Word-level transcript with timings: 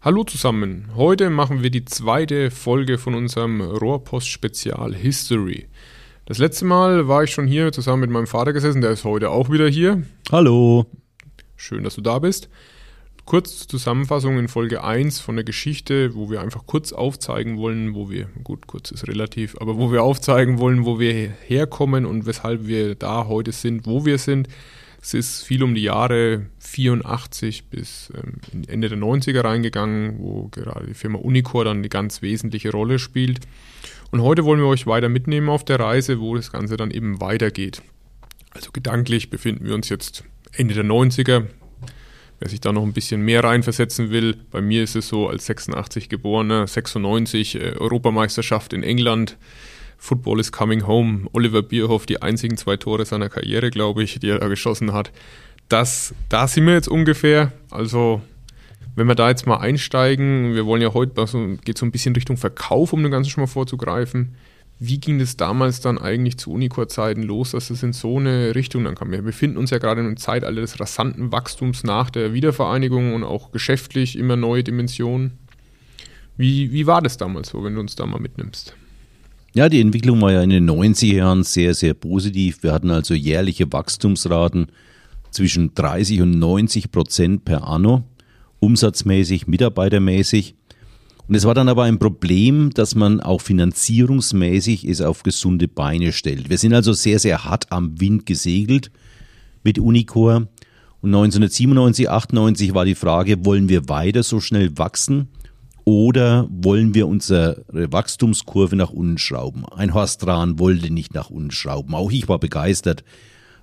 Hallo 0.00 0.22
zusammen. 0.22 0.92
Heute 0.94 1.28
machen 1.28 1.64
wir 1.64 1.70
die 1.70 1.84
zweite 1.84 2.52
Folge 2.52 2.98
von 2.98 3.16
unserem 3.16 3.60
Rohrpost-Spezial 3.60 4.94
History. 4.94 5.66
Das 6.24 6.38
letzte 6.38 6.66
Mal 6.66 7.08
war 7.08 7.24
ich 7.24 7.32
schon 7.32 7.48
hier 7.48 7.72
zusammen 7.72 8.02
mit 8.02 8.10
meinem 8.10 8.28
Vater 8.28 8.52
gesessen, 8.52 8.80
der 8.80 8.92
ist 8.92 9.02
heute 9.02 9.30
auch 9.30 9.50
wieder 9.50 9.66
hier. 9.66 10.04
Hallo. 10.30 10.86
Schön, 11.56 11.82
dass 11.82 11.96
du 11.96 12.00
da 12.00 12.20
bist. 12.20 12.48
Kurz 13.24 13.66
Zusammenfassung 13.66 14.38
in 14.38 14.46
Folge 14.46 14.84
1 14.84 15.18
von 15.18 15.34
der 15.34 15.44
Geschichte, 15.44 16.14
wo 16.14 16.30
wir 16.30 16.42
einfach 16.42 16.64
kurz 16.66 16.92
aufzeigen 16.92 17.58
wollen, 17.58 17.96
wo 17.96 18.08
wir, 18.08 18.28
gut, 18.44 18.68
kurz 18.68 18.92
ist 18.92 19.08
relativ, 19.08 19.56
aber 19.60 19.78
wo 19.78 19.90
wir 19.90 20.04
aufzeigen 20.04 20.60
wollen, 20.60 20.84
wo 20.84 21.00
wir 21.00 21.32
herkommen 21.44 22.06
und 22.06 22.24
weshalb 22.24 22.68
wir 22.68 22.94
da 22.94 23.26
heute 23.26 23.50
sind, 23.50 23.84
wo 23.84 24.04
wir 24.06 24.18
sind. 24.18 24.46
Es 25.00 25.14
ist 25.14 25.44
viel 25.44 25.62
um 25.62 25.74
die 25.74 25.82
Jahre 25.82 26.46
84 26.58 27.66
bis 27.66 28.12
ähm, 28.14 28.64
Ende 28.66 28.88
der 28.88 28.98
90er 28.98 29.44
reingegangen, 29.44 30.18
wo 30.18 30.48
gerade 30.48 30.86
die 30.86 30.94
Firma 30.94 31.18
Unicor 31.18 31.64
dann 31.64 31.78
eine 31.78 31.88
ganz 31.88 32.20
wesentliche 32.20 32.72
Rolle 32.72 32.98
spielt. 32.98 33.40
Und 34.10 34.22
heute 34.22 34.44
wollen 34.44 34.60
wir 34.60 34.66
euch 34.66 34.86
weiter 34.86 35.08
mitnehmen 35.08 35.48
auf 35.48 35.64
der 35.64 35.78
Reise, 35.78 36.20
wo 36.20 36.34
das 36.34 36.50
Ganze 36.50 36.76
dann 36.76 36.90
eben 36.90 37.20
weitergeht. 37.20 37.82
Also 38.50 38.72
gedanklich 38.72 39.30
befinden 39.30 39.66
wir 39.66 39.74
uns 39.74 39.88
jetzt 39.88 40.24
Ende 40.52 40.74
der 40.74 40.84
90er. 40.84 41.46
Wer 42.40 42.48
sich 42.48 42.60
da 42.60 42.72
noch 42.72 42.84
ein 42.84 42.92
bisschen 42.92 43.22
mehr 43.22 43.42
reinversetzen 43.42 44.10
will, 44.10 44.36
bei 44.50 44.60
mir 44.60 44.84
ist 44.84 44.94
es 44.96 45.08
so 45.08 45.28
als 45.28 45.46
86 45.46 46.08
geborener, 46.08 46.66
96 46.66 47.56
äh, 47.56 47.58
Europameisterschaft 47.76 48.72
in 48.72 48.82
England, 48.82 49.36
Football 49.98 50.40
is 50.40 50.52
coming 50.52 50.86
home. 50.86 51.28
Oliver 51.32 51.62
Bierhoff, 51.62 52.06
die 52.06 52.22
einzigen 52.22 52.56
zwei 52.56 52.76
Tore 52.76 53.04
seiner 53.04 53.28
Karriere, 53.28 53.70
glaube 53.70 54.02
ich, 54.02 54.18
die 54.20 54.30
er 54.30 54.38
da 54.38 54.48
geschossen 54.48 54.92
hat. 54.92 55.12
Das, 55.68 56.14
da 56.28 56.48
sind 56.48 56.66
wir 56.66 56.74
jetzt 56.74 56.88
ungefähr. 56.88 57.52
Also, 57.70 58.22
wenn 58.94 59.06
wir 59.06 59.16
da 59.16 59.28
jetzt 59.28 59.46
mal 59.46 59.58
einsteigen, 59.58 60.54
wir 60.54 60.64
wollen 60.64 60.80
ja 60.80 60.94
heute, 60.94 61.20
also 61.20 61.56
geht 61.64 61.76
so 61.76 61.84
ein 61.84 61.92
bisschen 61.92 62.14
Richtung 62.14 62.36
Verkauf, 62.36 62.92
um 62.92 63.02
dem 63.02 63.12
Ganzen 63.12 63.30
schon 63.30 63.42
mal 63.42 63.48
vorzugreifen. 63.48 64.34
Wie 64.80 65.00
ging 65.00 65.18
das 65.18 65.36
damals 65.36 65.80
dann 65.80 65.98
eigentlich 65.98 66.38
zu 66.38 66.52
Unicor-Zeiten 66.52 67.24
los, 67.24 67.50
dass 67.50 67.68
es 67.68 67.82
in 67.82 67.92
so 67.92 68.18
eine 68.18 68.54
Richtung 68.54 68.84
dann 68.84 68.94
kam? 68.94 69.10
Wir 69.10 69.22
befinden 69.22 69.56
uns 69.56 69.70
ja 69.70 69.78
gerade 69.78 70.00
in 70.00 70.06
einem 70.06 70.16
Zeitalter 70.16 70.60
des 70.60 70.78
rasanten 70.78 71.32
Wachstums 71.32 71.82
nach 71.82 72.10
der 72.10 72.32
Wiedervereinigung 72.32 73.12
und 73.12 73.24
auch 73.24 73.50
geschäftlich 73.50 74.16
immer 74.16 74.36
neue 74.36 74.62
Dimensionen. 74.62 75.32
Wie, 76.36 76.70
wie 76.70 76.86
war 76.86 77.02
das 77.02 77.16
damals 77.16 77.48
so, 77.48 77.64
wenn 77.64 77.74
du 77.74 77.80
uns 77.80 77.96
da 77.96 78.06
mal 78.06 78.20
mitnimmst? 78.20 78.76
Ja, 79.58 79.68
die 79.68 79.80
Entwicklung 79.80 80.20
war 80.20 80.30
ja 80.30 80.40
in 80.40 80.50
den 80.50 80.70
90er 80.70 81.16
Jahren 81.16 81.42
sehr, 81.42 81.74
sehr 81.74 81.92
positiv. 81.92 82.62
Wir 82.62 82.72
hatten 82.72 82.92
also 82.92 83.12
jährliche 83.12 83.72
Wachstumsraten 83.72 84.68
zwischen 85.32 85.74
30 85.74 86.22
und 86.22 86.38
90 86.38 86.92
Prozent 86.92 87.44
per 87.44 87.66
anno, 87.66 88.04
umsatzmäßig, 88.60 89.48
mitarbeitermäßig. 89.48 90.54
Und 91.26 91.34
es 91.34 91.44
war 91.44 91.54
dann 91.54 91.68
aber 91.68 91.82
ein 91.82 91.98
Problem, 91.98 92.70
dass 92.72 92.94
man 92.94 93.20
auch 93.20 93.40
finanzierungsmäßig 93.40 94.84
es 94.84 95.00
auf 95.00 95.24
gesunde 95.24 95.66
Beine 95.66 96.12
stellt. 96.12 96.50
Wir 96.50 96.58
sind 96.58 96.72
also 96.72 96.92
sehr, 96.92 97.18
sehr 97.18 97.42
hart 97.42 97.72
am 97.72 98.00
Wind 98.00 98.26
gesegelt 98.26 98.92
mit 99.64 99.80
Unicor. 99.80 100.46
Und 101.00 101.08
1997, 101.12 102.08
98 102.08 102.74
war 102.74 102.84
die 102.84 102.94
Frage, 102.94 103.44
wollen 103.44 103.68
wir 103.68 103.88
weiter 103.88 104.22
so 104.22 104.38
schnell 104.38 104.78
wachsen? 104.78 105.26
Oder 105.88 106.46
wollen 106.50 106.92
wir 106.92 107.08
unsere 107.08 107.64
Wachstumskurve 107.68 108.76
nach 108.76 108.90
unten 108.90 109.16
schrauben? 109.16 109.64
Ein 109.64 109.94
Horst 109.94 110.26
Rahn 110.26 110.58
wollte 110.58 110.92
nicht 110.92 111.14
nach 111.14 111.30
unten 111.30 111.50
schrauben. 111.50 111.94
Auch 111.94 112.10
ich 112.10 112.28
war 112.28 112.38
begeistert, 112.38 113.04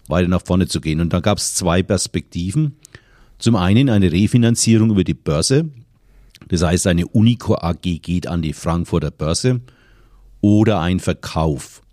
weiter 0.07 0.27
nach 0.27 0.41
vorne 0.43 0.67
zu 0.67 0.81
gehen. 0.81 1.01
Und 1.01 1.13
dann 1.13 1.21
gab 1.21 1.37
es 1.37 1.53
zwei 1.53 1.83
Perspektiven. 1.83 2.77
Zum 3.37 3.55
einen 3.55 3.91
eine 3.91 4.11
Refinanzierung 4.11 4.89
über 4.89 5.03
die 5.03 5.13
Börse. 5.13 5.69
Das 6.47 6.63
heißt, 6.63 6.87
eine 6.87 7.05
Unico 7.05 7.57
AG 7.57 8.01
geht 8.01 8.25
an 8.25 8.41
die 8.41 8.53
Frankfurter 8.53 9.11
Börse 9.11 9.61
oder 10.41 10.79
ein 10.79 10.99
Verkauf. 10.99 11.83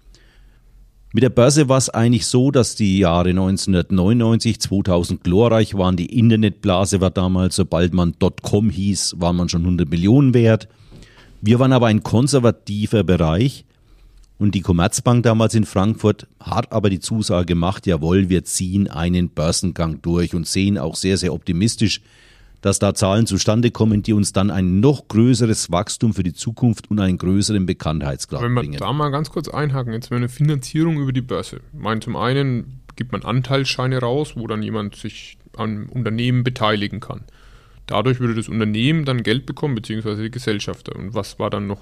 Mit 1.14 1.22
der 1.22 1.28
Börse 1.28 1.68
war 1.68 1.76
es 1.76 1.90
eigentlich 1.90 2.24
so, 2.24 2.50
dass 2.50 2.74
die 2.74 2.98
Jahre 2.98 3.30
1999, 3.30 4.58
2000 4.60 5.22
glorreich 5.22 5.74
waren. 5.74 5.96
Die 5.96 6.18
Internetblase 6.18 7.02
war 7.02 7.10
damals, 7.10 7.56
sobald 7.56 7.92
man 7.92 8.14
.com 8.40 8.70
hieß, 8.70 9.16
war 9.18 9.34
man 9.34 9.50
schon 9.50 9.60
100 9.60 9.90
Millionen 9.90 10.32
wert. 10.32 10.68
Wir 11.42 11.58
waren 11.58 11.74
aber 11.74 11.88
ein 11.88 12.02
konservativer 12.02 13.04
Bereich 13.04 13.66
und 14.38 14.54
die 14.54 14.62
Commerzbank 14.62 15.22
damals 15.22 15.54
in 15.54 15.66
Frankfurt 15.66 16.26
hat 16.40 16.72
aber 16.72 16.88
die 16.88 17.00
Zusage 17.00 17.46
gemacht, 17.46 17.86
jawohl, 17.86 18.30
wir 18.30 18.44
ziehen 18.44 18.88
einen 18.88 19.28
Börsengang 19.28 20.00
durch 20.00 20.34
und 20.34 20.46
sehen 20.46 20.78
auch 20.78 20.96
sehr, 20.96 21.18
sehr 21.18 21.34
optimistisch 21.34 22.00
dass 22.62 22.78
da 22.78 22.94
Zahlen 22.94 23.26
zustande 23.26 23.70
kommen, 23.70 24.02
die 24.02 24.12
uns 24.12 24.32
dann 24.32 24.50
ein 24.50 24.80
noch 24.80 25.08
größeres 25.08 25.70
Wachstum 25.70 26.14
für 26.14 26.22
die 26.22 26.32
Zukunft 26.32 26.90
und 26.90 26.98
einen 27.00 27.18
größeren 27.18 27.66
Bekanntheitsgrad 27.66 28.40
bringen. 28.40 28.56
Wenn 28.56 28.72
wir 28.72 28.78
da 28.78 28.92
mal 28.92 29.10
ganz 29.10 29.30
kurz 29.30 29.48
einhaken, 29.48 29.92
jetzt 29.92 30.10
wäre 30.10 30.18
eine 30.18 30.28
Finanzierung 30.28 30.98
über 30.98 31.12
die 31.12 31.20
Börse. 31.20 31.60
Ich 31.72 31.80
meine, 31.80 32.00
zum 32.00 32.16
einen 32.16 32.80
gibt 32.96 33.12
man 33.12 33.22
Anteilsscheine 33.22 33.98
raus, 33.98 34.34
wo 34.36 34.46
dann 34.46 34.62
jemand 34.62 34.94
sich 34.94 35.38
am 35.56 35.88
Unternehmen 35.90 36.44
beteiligen 36.44 37.00
kann. 37.00 37.24
Dadurch 37.86 38.20
würde 38.20 38.36
das 38.36 38.48
Unternehmen 38.48 39.04
dann 39.04 39.24
Geld 39.24 39.44
bekommen, 39.44 39.74
beziehungsweise 39.74 40.22
die 40.22 40.30
Gesellschafter. 40.30 40.94
Und 40.94 41.14
was 41.14 41.40
war 41.40 41.50
dann 41.50 41.66
noch, 41.66 41.80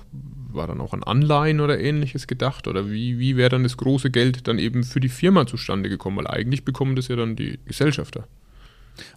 war 0.50 0.66
dann 0.66 0.80
auch 0.80 0.94
an 0.94 1.02
Anleihen 1.02 1.60
oder 1.60 1.78
ähnliches 1.78 2.26
gedacht? 2.26 2.66
Oder 2.66 2.90
wie, 2.90 3.18
wie 3.18 3.36
wäre 3.36 3.50
dann 3.50 3.64
das 3.64 3.76
große 3.76 4.10
Geld 4.10 4.48
dann 4.48 4.58
eben 4.58 4.82
für 4.82 5.00
die 5.00 5.10
Firma 5.10 5.46
zustande 5.46 5.90
gekommen? 5.90 6.16
Weil 6.16 6.26
eigentlich 6.26 6.64
bekommen 6.64 6.96
das 6.96 7.08
ja 7.08 7.16
dann 7.16 7.36
die 7.36 7.58
Gesellschafter. 7.66 8.26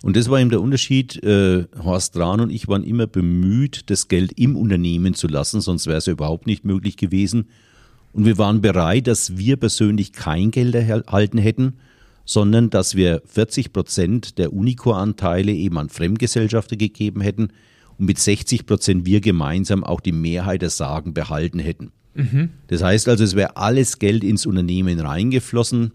Und 0.02 0.16
das 0.16 0.30
war 0.30 0.40
eben 0.40 0.50
der 0.50 0.62
Unterschied. 0.62 1.24
Äh, 1.24 1.66
Horst 1.84 2.18
Rahn 2.18 2.40
und 2.40 2.50
ich 2.50 2.68
waren 2.68 2.84
immer 2.84 3.08
bemüht, 3.08 3.90
das 3.90 4.08
Geld 4.08 4.34
im 4.38 4.56
Unternehmen 4.56 5.14
zu 5.14 5.28
lassen, 5.28 5.62
sonst 5.62 5.88
wäre 5.88 5.98
es 5.98 6.06
ja 6.06 6.14
überhaupt 6.14 6.48
nicht 6.48 6.66
möglich 6.66 6.98
gewesen. 6.98 7.48
Und 8.12 8.26
wir 8.26 8.38
waren 8.38 8.62
bereit, 8.62 9.08
dass 9.08 9.38
wir 9.38 9.58
persönlich 9.58 10.14
kein 10.14 10.52
Geld 10.52 10.76
erhalten 10.76 11.40
hätten, 11.40 11.74
sondern 12.26 12.70
dass 12.70 12.96
wir 12.96 13.22
40 13.26 13.74
Prozent 13.74 14.38
der 14.38 14.54
Unicor-Anteile 14.54 15.52
eben 15.52 15.78
an 15.78 15.90
Fremdgesellschafter 15.90 16.76
gegeben 16.76 17.22
hätten 17.22 17.50
und 17.98 18.06
mit 18.06 18.20
60 18.20 18.66
Prozent 18.66 19.06
wir 19.06 19.20
gemeinsam 19.20 19.84
auch 19.84 20.00
die 20.00 20.12
Mehrheit 20.12 20.62
der 20.62 20.70
Sagen 20.70 21.14
behalten 21.14 21.60
hätten. 21.60 21.92
Mhm. 22.16 22.50
Das 22.68 22.84
heißt 22.84 23.10
also, 23.10 23.24
es 23.24 23.36
wäre 23.36 23.58
alles 23.58 24.00
Geld 24.00 24.24
ins 24.24 24.46
Unternehmen 24.46 25.00
reingeflossen. 25.00 25.92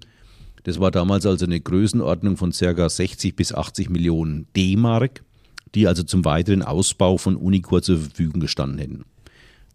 Das 0.69 0.79
war 0.79 0.91
damals 0.91 1.25
also 1.25 1.47
eine 1.47 1.59
Größenordnung 1.59 2.37
von 2.37 2.53
ca. 2.53 2.91
60 2.91 3.35
bis 3.35 3.55
80 3.55 3.89
Millionen 3.89 4.49
D-Mark, 4.55 5.25
die 5.75 5.87
also 5.87 6.03
zum 6.03 6.27
weiteren 6.27 6.61
Ausbau 6.61 7.17
von 7.17 7.37
Unicor 7.37 7.81
zur 7.81 7.97
Verfügung 7.97 8.39
gestanden 8.39 8.79
hätten. 8.79 9.05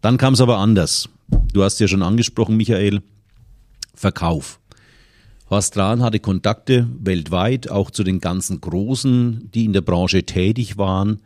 Dann 0.02 0.18
kam 0.18 0.34
es 0.34 0.40
aber 0.40 0.58
anders. 0.58 1.08
Du 1.52 1.64
hast 1.64 1.80
ja 1.80 1.88
schon 1.88 2.04
angesprochen, 2.04 2.56
Michael, 2.56 3.02
Verkauf. 3.96 4.60
Horst 5.50 5.76
Rahn 5.76 6.00
hatte 6.00 6.20
Kontakte 6.20 6.88
weltweit, 7.00 7.68
auch 7.68 7.90
zu 7.90 8.04
den 8.04 8.20
ganzen 8.20 8.60
Großen, 8.60 9.50
die 9.52 9.64
in 9.64 9.72
der 9.72 9.80
Branche 9.80 10.22
tätig 10.22 10.78
waren. 10.78 11.22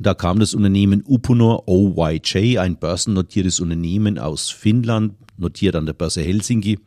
Da 0.00 0.14
kam 0.14 0.40
das 0.40 0.52
Unternehmen 0.52 1.04
Uponor 1.06 1.68
OYJ, 1.68 2.58
ein 2.58 2.76
börsennotiertes 2.76 3.60
Unternehmen 3.60 4.18
aus 4.18 4.50
Finnland, 4.50 5.14
notiert 5.38 5.76
an 5.76 5.86
der 5.86 5.92
Börse 5.92 6.22
Helsinki 6.22 6.80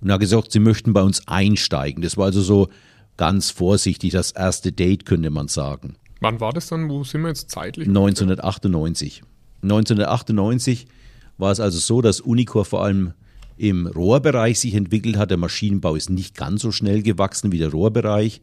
und 0.00 0.12
hat 0.12 0.20
gesagt, 0.20 0.52
sie 0.52 0.60
möchten 0.60 0.92
bei 0.92 1.02
uns 1.02 1.26
einsteigen. 1.28 2.02
Das 2.02 2.16
war 2.16 2.26
also 2.26 2.40
so 2.40 2.68
ganz 3.16 3.50
vorsichtig 3.50 4.12
das 4.12 4.32
erste 4.32 4.72
Date, 4.72 5.04
könnte 5.04 5.30
man 5.30 5.48
sagen. 5.48 5.96
Wann 6.20 6.40
war 6.40 6.52
das 6.52 6.68
dann? 6.68 6.88
Wo 6.88 7.04
sind 7.04 7.22
wir 7.22 7.28
jetzt 7.28 7.50
zeitlich? 7.50 7.88
1998. 7.88 9.22
1998 9.62 10.86
war 11.38 11.50
es 11.50 11.60
also 11.60 11.78
so, 11.78 12.00
dass 12.02 12.20
Unicor 12.20 12.64
vor 12.64 12.84
allem 12.84 13.12
im 13.56 13.86
Rohrbereich 13.86 14.58
sich 14.58 14.74
entwickelt 14.74 15.16
hat. 15.16 15.30
Der 15.30 15.36
Maschinenbau 15.36 15.94
ist 15.94 16.08
nicht 16.08 16.34
ganz 16.36 16.62
so 16.62 16.72
schnell 16.72 17.02
gewachsen 17.02 17.52
wie 17.52 17.58
der 17.58 17.70
Rohrbereich. 17.70 18.40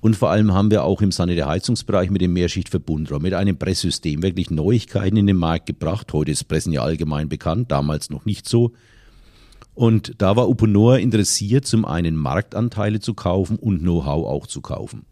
Und 0.00 0.16
vor 0.16 0.30
allem 0.30 0.54
haben 0.54 0.70
wir 0.70 0.84
auch 0.84 1.02
im 1.02 1.12
Sanitärheizungsbereich 1.12 2.10
mit 2.10 2.22
dem 2.22 2.32
Mehrschichtverbundrohr, 2.32 3.20
mit 3.20 3.34
einem 3.34 3.58
Presssystem 3.58 4.22
wirklich 4.22 4.50
Neuigkeiten 4.50 5.18
in 5.18 5.26
den 5.26 5.36
Markt 5.36 5.66
gebracht. 5.66 6.12
Heute 6.12 6.30
ist 6.30 6.44
Pressen 6.44 6.72
ja 6.72 6.82
allgemein 6.82 7.28
bekannt, 7.28 7.70
damals 7.70 8.08
noch 8.08 8.24
nicht 8.24 8.48
so. 8.48 8.72
Und 9.80 10.16
da 10.18 10.36
war 10.36 10.46
Uponor 10.46 10.98
interessiert, 10.98 11.64
zum 11.64 11.86
einen 11.86 12.14
Marktanteile 12.14 13.00
zu 13.00 13.14
kaufen 13.14 13.56
und 13.56 13.78
Know-how 13.78 14.26
auch 14.26 14.46
zu 14.46 14.60
kaufen. 14.60 15.06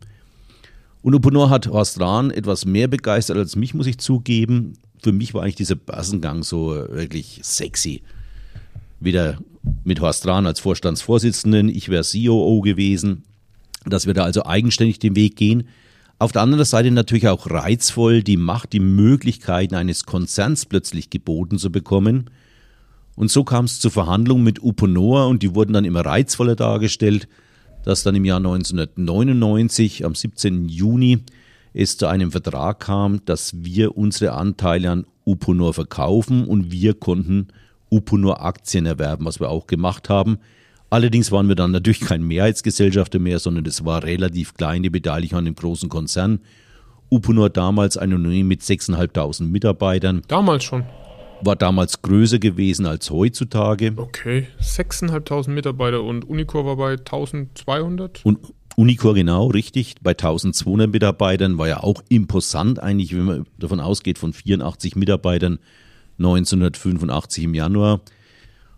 Und 1.00 1.14
Uponor 1.14 1.48
hat 1.48 1.68
Horst 1.68 1.98
Rahn 2.00 2.30
etwas 2.30 2.66
mehr 2.66 2.86
begeistert 2.86 3.38
als 3.38 3.56
mich, 3.56 3.72
muss 3.72 3.86
ich 3.86 3.96
zugeben. 3.96 4.74
Für 5.02 5.12
mich 5.12 5.32
war 5.32 5.42
eigentlich 5.42 5.54
dieser 5.54 5.76
Börsengang 5.76 6.42
so 6.42 6.74
wirklich 6.90 7.40
sexy. 7.42 8.02
Wieder 9.00 9.38
mit 9.84 10.02
Horst 10.02 10.26
Rahn 10.26 10.44
als 10.44 10.60
Vorstandsvorsitzenden, 10.60 11.70
ich 11.70 11.88
wäre 11.88 12.04
COO 12.04 12.60
gewesen, 12.60 13.22
dass 13.86 14.06
wir 14.06 14.12
da 14.12 14.24
also 14.24 14.44
eigenständig 14.44 14.98
den 14.98 15.16
Weg 15.16 15.36
gehen. 15.36 15.66
Auf 16.18 16.32
der 16.32 16.42
anderen 16.42 16.66
Seite 16.66 16.90
natürlich 16.90 17.28
auch 17.28 17.50
reizvoll, 17.50 18.22
die 18.22 18.36
Macht, 18.36 18.74
die 18.74 18.80
Möglichkeiten 18.80 19.76
eines 19.76 20.04
Konzerns 20.04 20.66
plötzlich 20.66 21.08
geboten 21.08 21.56
zu 21.56 21.72
bekommen– 21.72 22.28
und 23.18 23.32
so 23.32 23.42
kam 23.42 23.64
es 23.64 23.80
zu 23.80 23.90
Verhandlungen 23.90 24.44
mit 24.44 24.62
Uponor 24.62 25.26
und 25.26 25.42
die 25.42 25.56
wurden 25.56 25.72
dann 25.72 25.84
immer 25.84 26.06
reizvoller 26.06 26.54
dargestellt, 26.54 27.26
dass 27.82 28.04
dann 28.04 28.14
im 28.14 28.24
Jahr 28.24 28.36
1999, 28.36 30.04
am 30.04 30.14
17. 30.14 30.68
Juni, 30.68 31.24
es 31.74 31.96
zu 31.96 32.06
einem 32.06 32.30
Vertrag 32.30 32.78
kam, 32.78 33.24
dass 33.24 33.64
wir 33.64 33.98
unsere 33.98 34.34
Anteile 34.34 34.92
an 34.92 35.06
Uponor 35.26 35.74
verkaufen 35.74 36.44
und 36.44 36.70
wir 36.70 36.94
konnten 36.94 37.48
Uponor 37.90 38.40
Aktien 38.40 38.86
erwerben, 38.86 39.24
was 39.24 39.40
wir 39.40 39.48
auch 39.48 39.66
gemacht 39.66 40.08
haben. 40.08 40.38
Allerdings 40.88 41.32
waren 41.32 41.48
wir 41.48 41.56
dann 41.56 41.72
natürlich 41.72 42.02
kein 42.02 42.22
Mehrheitsgesellschafter 42.22 43.18
mehr, 43.18 43.40
sondern 43.40 43.66
es 43.66 43.84
war 43.84 44.04
relativ 44.04 44.54
kleine 44.54 44.92
Beteiligung 44.92 45.40
an 45.40 45.44
dem 45.44 45.56
großen 45.56 45.88
Konzern. 45.88 46.38
Uponor 47.10 47.50
damals 47.50 47.96
ein 47.96 48.14
Unternehmen 48.14 48.48
mit 48.48 48.60
6.500 48.60 49.42
Mitarbeitern. 49.42 50.22
Damals 50.28 50.62
schon. 50.62 50.84
War 51.42 51.56
damals 51.56 52.02
größer 52.02 52.38
gewesen 52.38 52.86
als 52.86 53.10
heutzutage. 53.10 53.92
Okay, 53.96 54.48
6.500 54.60 55.50
Mitarbeiter 55.50 56.02
und 56.02 56.24
Unicor 56.24 56.66
war 56.66 56.76
bei 56.76 56.94
1.200? 56.94 58.22
Und 58.24 58.38
Unicor 58.76 59.14
genau, 59.14 59.48
richtig, 59.48 59.96
bei 60.02 60.12
1200 60.12 60.90
Mitarbeitern 60.90 61.58
war 61.58 61.66
ja 61.66 61.82
auch 61.82 62.02
imposant 62.08 62.80
eigentlich, 62.80 63.16
wenn 63.16 63.24
man 63.24 63.46
davon 63.58 63.80
ausgeht, 63.80 64.18
von 64.18 64.32
84 64.32 64.94
Mitarbeitern 64.94 65.58
1985 66.18 67.44
im 67.44 67.54
Januar. 67.54 68.00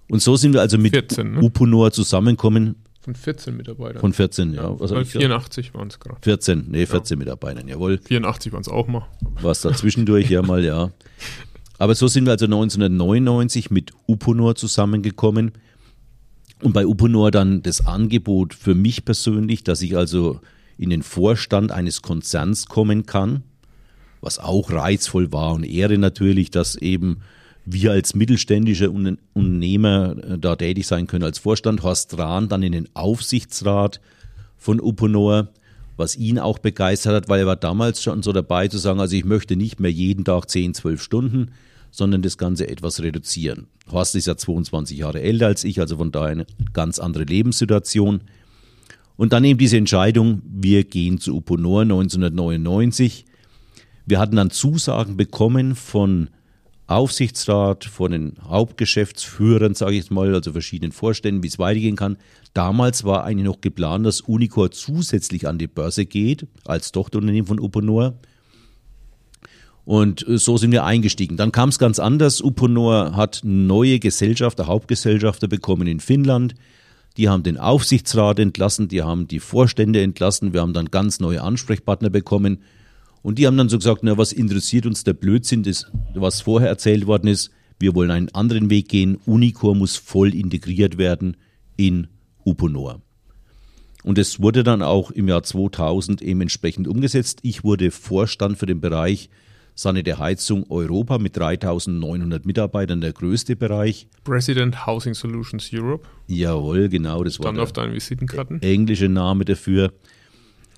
Und 0.08 0.22
so 0.22 0.36
sind 0.36 0.54
wir 0.54 0.60
also 0.60 0.78
mit 0.78 0.92
14, 0.92 1.32
ne? 1.32 1.42
Uponor 1.42 1.92
zusammengekommen. 1.92 2.76
Von 3.00 3.14
14 3.14 3.56
Mitarbeitern. 3.56 4.00
Von 4.00 4.12
14, 4.12 4.54
ja. 4.54 4.78
Was 4.78 4.90
hab 4.90 4.96
Weil 4.96 5.02
ich 5.04 5.12
gesagt? 5.12 5.24
84 5.24 5.74
waren 5.74 5.88
es 5.88 6.00
gerade. 6.00 6.18
14, 6.22 6.66
nee, 6.68 6.86
14 6.86 7.18
Mitarbeitern, 7.18 7.68
jawohl. 7.68 7.98
84 7.98 8.52
waren 8.52 8.60
es 8.60 8.68
auch 8.68 8.88
mal. 8.88 9.06
Was 9.40 9.62
da 9.62 9.72
zwischendurch 9.72 10.30
ja 10.30 10.42
mal, 10.42 10.64
ja. 10.64 10.90
Aber 11.80 11.94
so 11.94 12.08
sind 12.08 12.26
wir 12.26 12.32
also 12.32 12.44
1999 12.44 13.70
mit 13.70 13.92
Uponor 14.06 14.54
zusammengekommen. 14.54 15.52
Und 16.62 16.74
bei 16.74 16.86
Uponor 16.86 17.30
dann 17.30 17.62
das 17.62 17.86
Angebot 17.86 18.52
für 18.52 18.74
mich 18.74 19.06
persönlich, 19.06 19.64
dass 19.64 19.80
ich 19.80 19.96
also 19.96 20.40
in 20.76 20.90
den 20.90 21.02
Vorstand 21.02 21.72
eines 21.72 22.02
Konzerns 22.02 22.66
kommen 22.66 23.06
kann, 23.06 23.44
was 24.20 24.38
auch 24.38 24.70
reizvoll 24.70 25.32
war 25.32 25.54
und 25.54 25.64
Ehre 25.64 25.96
natürlich, 25.96 26.50
dass 26.50 26.76
eben 26.76 27.22
wir 27.64 27.92
als 27.92 28.14
mittelständische 28.14 28.90
Unter- 28.90 29.16
Unternehmer 29.32 30.16
äh, 30.22 30.38
da 30.38 30.56
tätig 30.56 30.86
sein 30.86 31.06
können 31.06 31.24
als 31.24 31.38
Vorstand. 31.38 31.82
Horst 31.82 32.18
Rahn 32.18 32.50
dann 32.50 32.62
in 32.62 32.72
den 32.72 32.90
Aufsichtsrat 32.92 34.02
von 34.58 34.82
Uponor, 34.82 35.48
was 36.00 36.16
ihn 36.16 36.40
auch 36.40 36.58
begeistert 36.58 37.14
hat, 37.14 37.28
weil 37.28 37.40
er 37.40 37.46
war 37.46 37.56
damals 37.56 38.02
schon 38.02 38.24
so 38.24 38.32
dabei 38.32 38.66
zu 38.66 38.78
sagen, 38.78 38.98
also 38.98 39.14
ich 39.14 39.24
möchte 39.24 39.54
nicht 39.54 39.78
mehr 39.78 39.92
jeden 39.92 40.24
Tag 40.24 40.50
10, 40.50 40.74
12 40.74 41.00
Stunden, 41.00 41.50
sondern 41.92 42.22
das 42.22 42.38
Ganze 42.38 42.68
etwas 42.68 43.00
reduzieren. 43.02 43.68
Horst 43.90 44.16
ist 44.16 44.26
ja 44.26 44.36
22 44.36 44.98
Jahre 44.98 45.20
älter 45.20 45.46
als 45.46 45.62
ich, 45.64 45.80
also 45.80 45.96
von 45.96 46.10
daher 46.10 46.30
eine 46.30 46.46
ganz 46.72 46.98
andere 46.98 47.24
Lebenssituation. 47.24 48.22
Und 49.16 49.32
dann 49.32 49.44
eben 49.44 49.58
diese 49.58 49.76
Entscheidung, 49.76 50.42
wir 50.44 50.84
gehen 50.84 51.18
zu 51.18 51.36
Uponor 51.36 51.82
1999. 51.82 53.26
Wir 54.06 54.18
hatten 54.18 54.36
dann 54.36 54.50
Zusagen 54.50 55.16
bekommen 55.16 55.74
von 55.74 56.30
Aufsichtsrat, 56.90 57.84
von 57.84 58.10
den 58.10 58.32
Hauptgeschäftsführern, 58.42 59.74
sage 59.74 59.96
ich 59.96 60.10
mal, 60.10 60.34
also 60.34 60.52
verschiedenen 60.52 60.92
Vorständen, 60.92 61.42
wie 61.42 61.48
es 61.48 61.58
weitergehen 61.58 61.96
kann. 61.96 62.16
Damals 62.52 63.04
war 63.04 63.24
eigentlich 63.24 63.46
noch 63.46 63.60
geplant, 63.60 64.04
dass 64.04 64.22
Unicor 64.22 64.72
zusätzlich 64.72 65.46
an 65.46 65.58
die 65.58 65.68
Börse 65.68 66.04
geht, 66.04 66.46
als 66.64 66.90
Tochterunternehmen 66.90 67.46
von 67.46 67.60
Uponor. 67.60 68.14
Und 69.84 70.26
äh, 70.26 70.38
so 70.38 70.56
sind 70.56 70.72
wir 70.72 70.84
eingestiegen. 70.84 71.36
Dann 71.36 71.52
kam 71.52 71.68
es 71.68 71.78
ganz 71.78 71.98
anders. 71.98 72.42
Uponor 72.42 73.16
hat 73.16 73.40
neue 73.44 73.98
Gesellschafter, 73.98 74.66
Hauptgesellschafter 74.66 75.46
bekommen 75.46 75.86
in 75.86 76.00
Finnland. 76.00 76.54
Die 77.16 77.28
haben 77.28 77.42
den 77.42 77.58
Aufsichtsrat 77.58 78.38
entlassen, 78.38 78.88
die 78.88 79.02
haben 79.02 79.26
die 79.28 79.40
Vorstände 79.40 80.00
entlassen. 80.00 80.52
Wir 80.52 80.60
haben 80.60 80.72
dann 80.72 80.86
ganz 80.86 81.20
neue 81.20 81.42
Ansprechpartner 81.42 82.10
bekommen. 82.10 82.62
Und 83.22 83.38
die 83.38 83.46
haben 83.46 83.56
dann 83.56 83.68
so 83.68 83.78
gesagt, 83.78 84.02
na, 84.02 84.16
was 84.16 84.32
interessiert 84.32 84.86
uns 84.86 85.04
der 85.04 85.12
Blödsinn, 85.12 85.62
das, 85.62 85.90
was 86.14 86.40
vorher 86.40 86.68
erzählt 86.68 87.06
worden 87.06 87.28
ist. 87.28 87.50
Wir 87.78 87.94
wollen 87.94 88.10
einen 88.10 88.34
anderen 88.34 88.70
Weg 88.70 88.88
gehen. 88.88 89.18
Unicor 89.26 89.74
muss 89.74 89.96
voll 89.96 90.34
integriert 90.34 90.98
werden 90.98 91.36
in 91.76 92.08
Uponor. 92.44 93.00
Und 94.02 94.18
es 94.18 94.40
wurde 94.40 94.62
dann 94.62 94.82
auch 94.82 95.10
im 95.10 95.28
Jahr 95.28 95.42
2000 95.42 96.22
eben 96.22 96.40
entsprechend 96.40 96.88
umgesetzt. 96.88 97.40
Ich 97.42 97.64
wurde 97.64 97.90
Vorstand 97.90 98.58
für 98.58 98.66
den 98.66 98.80
Bereich 98.80 99.28
Sanitär 99.74 100.18
Heizung 100.18 100.66
Europa 100.68 101.18
mit 101.18 101.36
3900 101.36 102.44
Mitarbeitern, 102.44 103.00
der 103.00 103.12
größte 103.12 103.56
Bereich. 103.56 104.08
President 104.24 104.86
Housing 104.86 105.14
Solutions 105.14 105.70
Europe. 105.72 106.06
Jawohl, 106.26 106.88
genau, 106.88 107.24
das 107.24 107.38
war 107.38 107.44
Stand 107.44 107.56
der 107.56 107.64
auf 107.64 107.72
deinen 107.72 107.94
Visitenkarten. 107.94 108.60
englische 108.62 109.08
Name 109.08 109.44
dafür. 109.44 109.92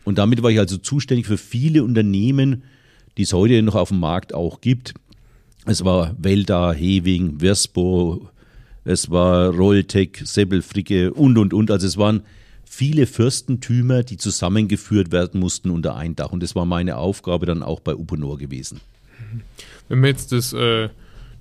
Und 0.05 0.19
damit 0.19 0.43
war 0.43 0.51
ich 0.51 0.59
also 0.59 0.77
zuständig 0.77 1.27
für 1.27 1.39
viele 1.39 1.85
Unternehmen, 1.85 2.65
die 3.17 3.23
es 3.23 3.33
heute 3.33 3.63
noch 3.63 3.75
auf 3.75 3.89
dem 3.89 4.01
Markt 4.01 4.35
auch 4.35 4.61
gibt. 4.61 4.95
Es 5.65 5.85
war 5.85 6.15
Welda, 6.19 6.73
Hewing, 6.73 7.39
Verspo, 7.39 8.29
es 8.85 9.11
war 9.11 9.55
Rolltech, 9.55 10.23
Seppel-Fricke 10.25 11.13
und, 11.13 11.39
und, 11.39 11.55
und. 11.55 11.71
Also 11.71 11.87
es 11.87 11.97
waren 11.97 12.23
viele 12.65 13.07
Fürstentümer, 13.07 14.03
die 14.03 14.17
zusammengeführt 14.17 15.13
werden 15.13 15.39
mussten 15.39 15.71
unter 15.71 15.95
ein 15.95 16.17
Dach. 16.17 16.33
Und 16.33 16.43
das 16.43 16.57
war 16.57 16.65
meine 16.65 16.97
Aufgabe 16.97 17.47
dann 17.47 17.63
auch 17.63 17.81
bei 17.81 17.95
Uponor 17.95 18.39
gewesen. 18.39 18.81
Wenn 19.89 20.01
wir 20.01 20.09
jetzt 20.09 20.33
das, 20.33 20.53
äh, 20.53 20.89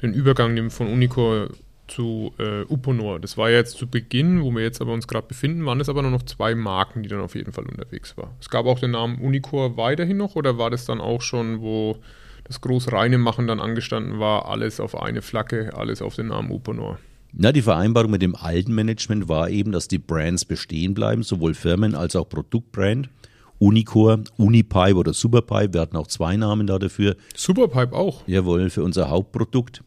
den 0.02 0.14
Übergang 0.14 0.70
von 0.70 0.88
Unicor 0.88 1.50
zu 1.92 2.34
äh, 2.40 2.64
Uponor, 2.70 3.20
das 3.20 3.38
war 3.38 3.50
ja 3.50 3.58
jetzt 3.58 3.78
zu 3.78 3.88
Beginn, 3.88 4.42
wo 4.42 4.52
wir 4.52 4.64
jetzt 4.64 4.82
aber 4.82 4.94
uns 4.94 5.08
gerade 5.08 5.28
befinden, 5.28 5.66
waren 5.66 5.80
es 5.80 5.90
aber 5.90 6.02
nur 6.02 6.12
noch 6.12 6.24
zwei 6.24 6.56
Marken, 6.56 7.04
die 7.04 7.10
dann 7.10 7.20
auf 7.20 7.36
jeden 7.36 7.52
Fall 7.52 7.66
unterwegs 7.66 8.18
waren. 8.18 8.32
Es 8.40 8.50
gab 8.50 8.66
auch 8.66 8.80
den 8.80 8.92
Namen 8.92 9.20
Unicor 9.20 9.78
weiterhin 9.78 10.18
noch 10.18 10.36
oder 10.36 10.58
war 10.58 10.70
das 10.70 10.86
dann 10.86 11.02
auch 11.02 11.22
schon, 11.22 11.62
wo 11.62 11.98
das 12.46 12.62
groß 12.62 12.92
reine 12.92 13.18
Machen 13.18 13.48
dann 13.48 13.60
angestanden 13.60 14.20
war, 14.20 14.48
alles 14.48 14.80
auf 14.80 15.00
eine 15.00 15.22
Flagge, 15.22 15.72
alles 15.76 16.02
auf 16.02 16.16
den 16.16 16.28
Namen 16.28 16.52
Uponor? 16.52 16.98
Na, 17.34 17.52
die 17.52 17.62
Vereinbarung 17.62 18.12
mit 18.12 18.22
dem 18.22 18.36
alten 18.36 18.74
Management 18.74 19.30
war 19.30 19.50
eben, 19.50 19.72
dass 19.72 19.88
die 19.88 20.00
Brands 20.00 20.44
bestehen 20.44 20.94
bleiben, 20.94 21.24
sowohl 21.24 21.54
Firmen 21.54 21.96
als 21.96 22.16
auch 22.16 22.28
Produktbrand. 22.28 23.10
Unicor, 23.58 24.22
Unipipe 24.38 24.96
oder 24.96 25.14
Superpipe, 25.14 25.76
wir 25.76 25.82
hatten 25.82 25.96
auch 25.96 26.08
zwei 26.08 26.36
Namen 26.36 26.66
da 26.66 26.80
dafür. 26.80 27.16
Superpipe 27.36 27.96
auch, 27.96 28.28
Jawohl, 28.28 28.72
für 28.72 28.84
unser 28.84 29.10
Hauptprodukt. 29.10 29.84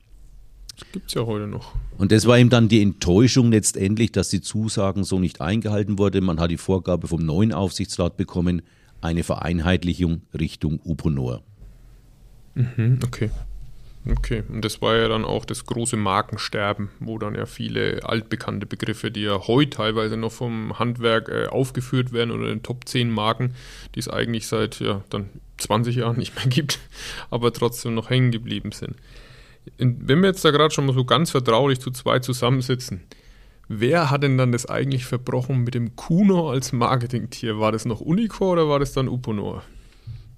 Gibt 0.93 1.09
es 1.09 1.15
ja 1.15 1.27
heute 1.27 1.47
noch. 1.47 1.73
Und 1.99 2.13
das 2.13 2.27
war 2.27 2.39
eben 2.39 2.51
dann 2.51 2.69
die 2.69 2.83
Enttäuschung 2.83 3.51
letztendlich, 3.51 4.13
dass 4.13 4.29
die 4.29 4.41
Zusagen 4.41 5.05
so 5.05 5.19
nicht 5.19 5.41
eingehalten 5.41 5.99
wurde. 5.99 6.21
Man 6.21 6.41
hat 6.41 6.51
die 6.51 6.57
Vorgabe 6.57 7.09
vom 7.09 7.25
neuen 7.25 7.53
Aufsichtsrat 7.53 8.17
bekommen, 8.17 8.63
eine 9.01 9.23
Vereinheitlichung 9.23 10.23
Richtung 10.33 10.81
Uponor. 10.85 11.43
Mhm, 12.55 13.01
okay. 13.05 13.31
Okay, 14.07 14.43
und 14.51 14.63
das 14.63 14.83
war 14.83 14.97
ja 14.97 15.09
dann 15.09 15.25
auch 15.25 15.47
das 15.47 15.65
große 15.65 15.97
Markensterben, 15.97 16.91
wo 17.01 17.19
dann 17.19 17.35
ja 17.35 17.47
viele 17.47 18.05
altbekannte 18.05 18.67
Begriffe, 18.67 19.11
die 19.11 19.23
ja 19.23 19.47
heute 19.47 19.79
teilweise 19.79 20.19
noch 20.19 20.33
vom 20.33 20.79
Handwerk 20.79 21.31
äh, 21.31 21.47
aufgeführt 21.47 22.13
werden 22.13 22.31
oder 22.31 22.45
in 22.45 22.59
den 22.59 22.63
Top 22.63 22.87
10 22.87 23.11
Marken, 23.11 23.55
die 23.95 24.01
es 24.01 24.09
eigentlich 24.09 24.47
seit 24.47 24.79
ja, 24.81 25.03
dann 25.09 25.31
20 25.57 25.97
Jahren 25.97 26.19
nicht 26.19 26.37
mehr 26.37 26.47
gibt, 26.49 26.81
aber 27.31 27.51
trotzdem 27.53 27.95
noch 27.95 28.11
hängen 28.11 28.31
geblieben 28.31 28.73
sind. 28.73 28.97
Wenn 29.79 30.21
wir 30.23 30.29
jetzt 30.29 30.45
da 30.45 30.51
gerade 30.51 30.73
schon 30.75 30.87
mal 30.87 30.95
so 30.95 31.05
ganz 31.05 31.31
vertraulich 31.31 31.81
zu 31.81 31.91
zweit 31.91 32.25
zusammensitzen, 32.25 33.01
wer 33.69 34.11
hat 34.11 34.23
denn 34.23 34.37
dann 34.37 34.53
das 34.53 34.67
eigentlich 34.67 35.05
verbrochen 35.07 35.65
mit 35.65 35.75
dem 35.75 35.97
Kuno 35.97 36.51
als 36.51 36.73
Marketingtier? 36.73 37.59
War 37.59 37.73
das 37.73 37.85
noch 37.85 38.01
Unicor 38.01 38.53
oder 38.53 38.69
war 38.69 38.79
das 38.79 38.93
dann 38.93 39.09
Uponor? 39.09 39.63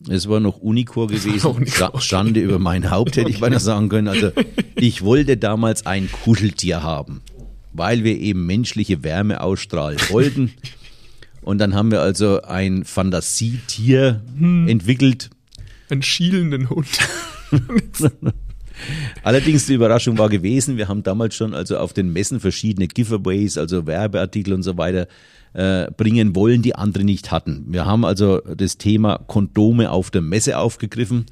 Es 0.09 0.28
war 0.28 0.38
noch 0.40 0.59
Unicor 0.59 1.06
gewesen. 1.09 1.47
Unicor, 1.50 1.95
Scha- 1.97 2.00
Schande 2.00 2.40
über 2.40 2.59
mein 2.59 2.90
Haupt, 2.90 3.16
hätte 3.16 3.30
ich 3.30 3.40
beinahe 3.40 3.61
sagen 3.61 3.88
können. 3.88 4.09
Also 4.09 4.30
ich 4.76 5.02
wollte 5.02 5.37
damals 5.37 5.87
ein 5.87 6.11
Kuscheltier 6.11 6.83
haben, 6.83 7.21
weil 7.73 8.04
wir 8.04 8.16
eben 8.18 8.47
menschliche 8.47 9.02
Wärme 9.02 9.40
ausstrahlen 9.40 9.99
wollten. 10.11 10.52
Und 11.42 11.59
dann 11.59 11.75
haben 11.75 11.90
wir 11.90 12.00
also 12.00 12.42
ein 12.42 12.85
Fantasietier 12.85 14.23
entwickelt. 14.66 15.30
Einen 15.88 16.02
schielenden 16.02 16.68
Hund. 16.71 16.88
Allerdings 19.23 19.66
die 19.66 19.75
Überraschung 19.75 20.18
war 20.18 20.28
gewesen, 20.28 20.76
wir 20.76 20.88
haben 20.88 21.02
damals 21.02 21.35
schon 21.35 21.54
also 21.54 21.78
auf 21.78 21.92
den 21.92 22.12
Messen 22.12 22.40
verschiedene 22.40 22.88
Giveaways, 22.88 23.59
also 23.59 23.87
Werbeartikel 23.87 24.52
und 24.52 24.62
so 24.62 24.76
weiter 24.76 25.09
äh, 25.54 25.90
bringen 25.97 26.37
wollen, 26.37 26.62
die 26.62 26.75
andere 26.75 27.04
nicht 27.04 27.30
hatten. 27.30 27.64
Wir 27.68 27.87
haben 27.87 28.04
also 28.04 28.40
das 28.40 28.78
Thema 28.78 29.18
Kondome 29.26 29.90
auf 29.90 30.11
der 30.11 30.23
Messe 30.23 30.59
aufgegriffen 30.59 31.26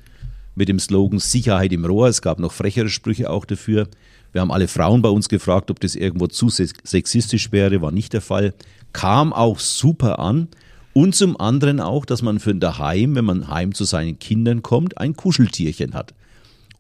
mit 0.55 0.69
dem 0.69 0.79
Slogan 0.79 1.19
Sicherheit 1.19 1.73
im 1.73 1.85
Rohr. 1.85 2.09
Es 2.09 2.23
gab 2.23 2.39
noch 2.39 2.53
frechere 2.53 2.89
Sprüche 2.89 3.29
auch 3.29 3.45
dafür. 3.45 3.89
Wir 4.33 4.41
haben 4.41 4.51
alle 4.51 4.69
Frauen 4.69 5.03
bei 5.03 5.09
uns 5.11 5.29
gefragt, 5.29 5.71
ob 5.71 5.81
das 5.81 5.95
irgendwo 5.95 6.27
zu 6.27 6.49
sex- 6.49 6.75
sexistisch 6.83 7.53
wäre, 7.53 7.83
war 7.83 7.93
nicht 7.93 8.13
der 8.13 8.21
Fall. 8.21 8.55
Kam 8.93 9.33
auch 9.33 9.59
super 9.59 10.19
an. 10.19 10.49
Und 10.93 11.17
zum 11.17 11.39
anderen 11.41 11.81
auch, 11.81 12.05
dass 12.05 12.23
man 12.23 12.39
für 12.39 12.55
daheim, 12.55 13.17
wenn 13.17 13.25
man 13.25 13.49
heim 13.49 13.75
zu 13.75 13.83
seinen 13.83 14.21
Kindern 14.21 14.63
kommt, 14.63 14.97
ein 14.99 15.17
Kuscheltierchen 15.17 15.93
hat. 15.95 16.15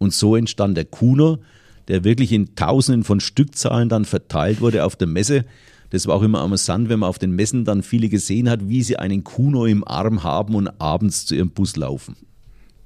Und 0.05 0.13
so 0.13 0.37
entstand 0.37 0.77
der 0.77 0.85
Kuno, 0.85 1.39
der 1.89 2.05
wirklich 2.05 2.31
in 2.31 2.55
Tausenden 2.57 3.05
von 3.05 3.21
Stückzahlen 3.21 3.89
dann 3.89 4.05
verteilt 4.05 4.61
wurde 4.61 4.85
auf 4.85 4.97
der 4.97 5.09
Messe. 5.09 5.47
Das 5.89 6.07
war 6.07 6.17
auch 6.17 6.23
immer 6.23 6.41
amüsant, 6.41 6.91
wenn 6.91 6.99
man 6.99 7.09
auf 7.09 7.19
den 7.19 7.35
Messen 7.35 7.65
dann 7.65 7.83
viele 7.83 8.11
gesehen 8.11 8.51
hat, 8.51 8.69
wie 8.69 8.83
sie 8.83 8.99
einen 8.99 9.25
Kuno 9.25 9.65
im 9.65 9.83
Arm 9.83 10.23
haben 10.23 10.57
und 10.57 10.69
abends 10.79 11.25
zu 11.25 11.35
ihrem 11.35 11.49
Bus 11.49 11.77
laufen. 11.77 12.17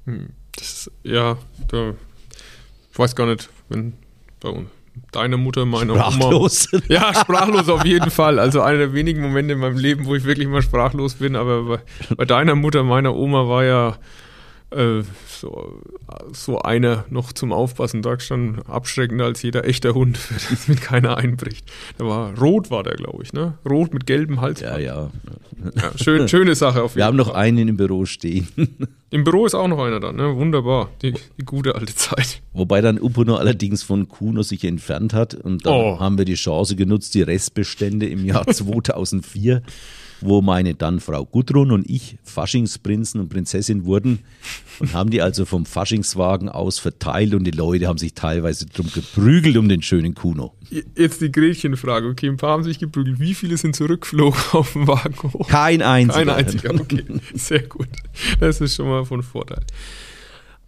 Hm, 0.05 0.29
das, 0.55 0.93
ja, 1.03 1.39
da, 1.67 1.95
ich 2.93 2.99
weiß 2.99 3.17
gar 3.17 3.27
nicht, 3.27 3.51
wenn 3.69 3.95
bei 4.39 4.51
uns 4.51 4.69
deine 5.11 5.39
Mutter, 5.39 5.67
meine 5.67 5.95
sprachlos. 5.95 6.69
Oma. 6.73 6.83
Ja, 6.89 7.15
sprachlos 7.15 7.69
auf 7.69 7.85
jeden 7.85 8.11
Fall. 8.11 8.39
Also 8.39 8.61
einer 8.63 8.79
der 8.79 8.93
wenigen 8.93 9.23
Momente 9.23 9.55
in 9.55 9.59
meinem 9.59 9.77
Leben, 9.77 10.07
wo 10.07 10.15
ich 10.15 10.23
wirklich 10.23 10.47
mal 10.47 10.63
sprachlos 10.63 11.15
bin. 11.15 11.35
Aber 11.35 11.65
bei, 11.65 11.79
bei 12.17 12.25
deiner 12.25 12.55
Mutter, 12.55 12.85
meiner 12.85 13.17
Oma 13.17 13.49
war 13.49 13.65
ja 13.65 13.99
äh, 14.71 15.03
so, 15.29 15.81
so 16.33 16.59
einer 16.61 17.05
noch 17.11 17.33
zum 17.33 17.53
Aufpassen 17.53 18.03
da 18.03 18.19
schon 18.21 18.61
abschreckender 18.63 19.25
als 19.25 19.43
jeder 19.43 19.67
echter 19.67 19.95
Hund, 19.95 20.19
dass 20.51 20.69
mit 20.69 20.83
keiner 20.83 21.17
einbricht. 21.17 21.71
Der 21.99 22.07
war 22.07 22.39
rot, 22.39 22.71
war 22.71 22.83
der, 22.83 22.95
glaube 22.95 23.23
ich, 23.23 23.33
ne? 23.33 23.59
Rot 23.69 23.95
mit 23.95 24.07
gelbem 24.07 24.41
Hals. 24.41 24.61
Ja, 24.61 24.79
ja. 24.79 25.11
ja 25.75 25.93
schön, 25.97 26.29
schöne 26.29 26.55
Sache 26.55 26.83
auf 26.83 26.91
jeden 26.91 26.91
Fall. 26.91 26.97
Wir 26.97 27.05
haben 27.07 27.17
noch 27.17 27.35
einen 27.35 27.69
im 27.69 27.77
Büro 27.77 28.05
stehen. 28.05 28.49
Im 29.11 29.25
Büro 29.25 29.47
ist 29.47 29.55
auch 29.55 29.69
noch 29.69 29.79
einer 29.79 30.01
da, 30.01 30.13
ne? 30.13 30.37
Wunderbar. 30.37 30.91
Die, 31.01 31.15
die 31.39 31.45
gute 31.47 31.75
alte 31.75 31.95
Zeit. 31.95 32.43
Wobei 32.53 32.83
dann 32.83 33.01
Upuno 33.01 33.37
allerdings 33.37 33.83
von 33.83 34.07
Kuno 34.07 34.43
sich 34.43 34.65
entfernt 34.65 35.15
hat 35.15 35.35
und 35.35 35.65
dann 35.65 35.73
oh. 35.73 35.99
haben 35.99 36.19
wir 36.19 36.27
die 36.27 36.35
Chance 36.35 36.77
genutzt, 36.77 37.15
die 37.15 37.23
Restbestände 37.23 38.07
im 38.07 38.27
Jahr 38.27 38.47
2004 38.51 39.63
wo 40.21 40.43
meine 40.43 40.75
dann 40.75 41.01
Frau 41.01 41.25
Gudrun 41.25 41.71
und 41.71 41.89
ich 41.89 42.19
Faschingsprinzen 42.25 43.21
und 43.21 43.29
Prinzessin 43.29 43.85
wurden 43.85 44.21
und 44.81 44.93
haben 44.93 45.11
die 45.11 45.23
also 45.23 45.45
vom 45.45 45.67
Faschingswagen 45.67 46.49
aus 46.49 46.79
verteilt 46.79 47.35
und 47.35 47.45
die 47.45 47.51
Leute 47.51 47.87
haben 47.87 47.99
sich 47.99 48.15
teilweise 48.15 48.67
drum 48.67 48.91
geprügelt 48.93 49.57
um 49.57 49.69
den 49.69 49.83
schönen 49.83 50.15
Kuno. 50.15 50.55
Jetzt 50.97 51.21
die 51.21 51.33
Gretchenfrage, 51.33 52.09
okay, 52.09 52.29
ein 52.29 52.37
paar 52.37 52.51
haben 52.51 52.65
sich 52.65 52.79
geprügelt. 52.79 53.21
Wie 53.21 53.35
viele 53.35 53.57
sind 53.57 53.75
zurückgeflogen 53.75 54.41
auf 54.53 54.73
dem 54.73 54.87
Wagen 54.87 55.33
hoch? 55.33 55.49
Kein 55.49 55.83
einziger. 55.83 56.27
Kein 56.27 56.35
einziger, 56.35 56.75
okay. 56.75 57.05
Sehr 57.35 57.63
gut. 57.63 57.89
Das 58.41 58.61
ist 58.61 58.75
schon 58.75 58.89
mal 58.89 59.05
von 59.05 59.23
Vorteil. 59.23 59.65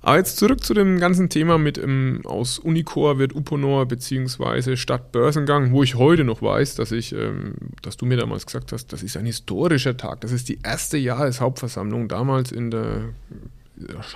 Aber 0.02 0.16
jetzt 0.16 0.38
zurück 0.38 0.64
zu 0.64 0.72
dem 0.72 0.98
ganzen 0.98 1.28
Thema 1.28 1.58
mit 1.58 1.76
ähm, 1.76 2.22
aus 2.24 2.58
Unicor 2.58 3.18
wird 3.18 3.34
Uponor 3.34 3.86
beziehungsweise 3.86 4.76
Stadt 4.76 5.12
Börsengang, 5.12 5.72
wo 5.72 5.82
ich 5.82 5.94
heute 5.96 6.24
noch 6.24 6.40
weiß, 6.40 6.74
dass 6.74 6.90
ich, 6.90 7.12
ähm, 7.12 7.54
dass 7.82 7.98
du 7.98 8.06
mir 8.06 8.16
damals 8.16 8.46
gesagt 8.46 8.72
hast, 8.72 8.92
das 8.92 9.02
ist 9.02 9.16
ein 9.18 9.26
historischer 9.26 9.96
Tag. 9.96 10.22
Das 10.22 10.32
ist 10.32 10.48
die 10.48 10.58
erste 10.62 10.96
Jahreshauptversammlung 10.96 12.08
damals 12.08 12.50
in 12.50 12.70
der 12.70 13.10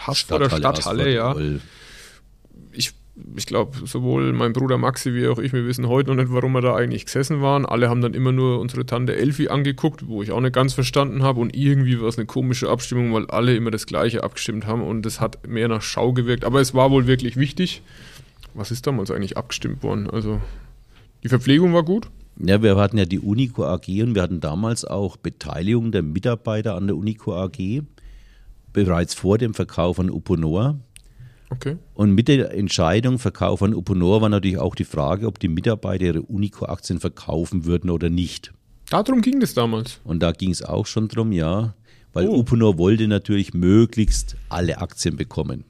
Haßvoller 0.06 0.46
Stadthalle, 0.46 0.58
Stadthalle 0.58 1.14
ja. 1.14 1.36
Ich 3.36 3.46
glaube, 3.46 3.76
sowohl 3.84 4.32
mein 4.32 4.52
Bruder 4.52 4.78
Maxi 4.78 5.12
wie 5.12 5.26
auch 5.26 5.38
ich, 5.38 5.52
wir 5.52 5.66
wissen 5.66 5.88
heute 5.88 6.10
noch 6.10 6.22
nicht, 6.22 6.32
warum 6.32 6.52
wir 6.52 6.60
da 6.60 6.76
eigentlich 6.76 7.04
gesessen 7.04 7.42
waren. 7.42 7.66
Alle 7.66 7.88
haben 7.88 8.00
dann 8.00 8.14
immer 8.14 8.30
nur 8.30 8.60
unsere 8.60 8.86
Tante 8.86 9.16
Elfi 9.16 9.48
angeguckt, 9.48 10.06
wo 10.06 10.22
ich 10.22 10.30
auch 10.30 10.40
nicht 10.40 10.54
ganz 10.54 10.72
verstanden 10.72 11.24
habe. 11.24 11.40
Und 11.40 11.56
irgendwie 11.56 12.00
war 12.00 12.08
es 12.08 12.16
eine 12.16 12.26
komische 12.26 12.70
Abstimmung, 12.70 13.12
weil 13.12 13.26
alle 13.26 13.56
immer 13.56 13.72
das 13.72 13.86
Gleiche 13.86 14.22
abgestimmt 14.22 14.66
haben. 14.66 14.82
Und 14.82 15.02
das 15.02 15.20
hat 15.20 15.48
mehr 15.48 15.66
nach 15.66 15.82
Schau 15.82 16.12
gewirkt. 16.12 16.44
Aber 16.44 16.60
es 16.60 16.74
war 16.74 16.92
wohl 16.92 17.08
wirklich 17.08 17.36
wichtig. 17.36 17.82
Was 18.54 18.70
ist 18.70 18.86
damals 18.86 19.10
eigentlich 19.10 19.36
abgestimmt 19.36 19.82
worden? 19.82 20.08
Also, 20.08 20.40
die 21.24 21.28
Verpflegung 21.28 21.74
war 21.74 21.82
gut. 21.82 22.08
Ja, 22.36 22.62
wir 22.62 22.76
hatten 22.76 22.98
ja 22.98 23.04
die 23.04 23.18
Unico 23.18 23.64
AG 23.64 23.88
und 24.02 24.14
wir 24.14 24.22
hatten 24.22 24.40
damals 24.40 24.84
auch 24.84 25.16
Beteiligung 25.16 25.90
der 25.90 26.02
Mitarbeiter 26.02 26.76
an 26.76 26.86
der 26.86 26.96
Unico 26.96 27.34
AG 27.34 27.82
bereits 28.72 29.14
vor 29.14 29.38
dem 29.38 29.54
Verkauf 29.54 29.98
an 29.98 30.10
Uponor. 30.10 30.78
Okay. 31.54 31.76
Und 31.94 32.12
mit 32.12 32.28
der 32.28 32.52
Entscheidung 32.52 33.18
Verkauf 33.18 33.62
an 33.62 33.75
Uponor 33.75 34.20
war 34.20 34.28
natürlich 34.28 34.58
auch 34.58 34.75
die 34.75 34.84
Frage, 34.84 35.26
ob 35.26 35.38
die 35.38 35.49
Mitarbeiter 35.49 36.04
ihre 36.04 36.23
Unico-Aktien 36.23 37.00
verkaufen 37.00 37.64
würden 37.64 37.90
oder 37.90 38.11
nicht. 38.11 38.52
Darum 38.90 39.23
ging 39.23 39.40
es 39.40 39.54
damals. 39.54 40.00
Und 40.04 40.23
da 40.23 40.32
ging 40.32 40.50
es 40.50 40.62
auch 40.62 40.87
schon 40.87 41.08
drum, 41.08 41.32
ja. 41.32 41.75
Weil 42.12 42.28
oh. 42.28 42.38
Uponor 42.38 42.78
wollte 42.78 43.08
natürlich 43.08 43.54
möglichst 43.54 44.37
alle 44.49 44.78
Aktien 44.78 45.16
bekommen. 45.16 45.64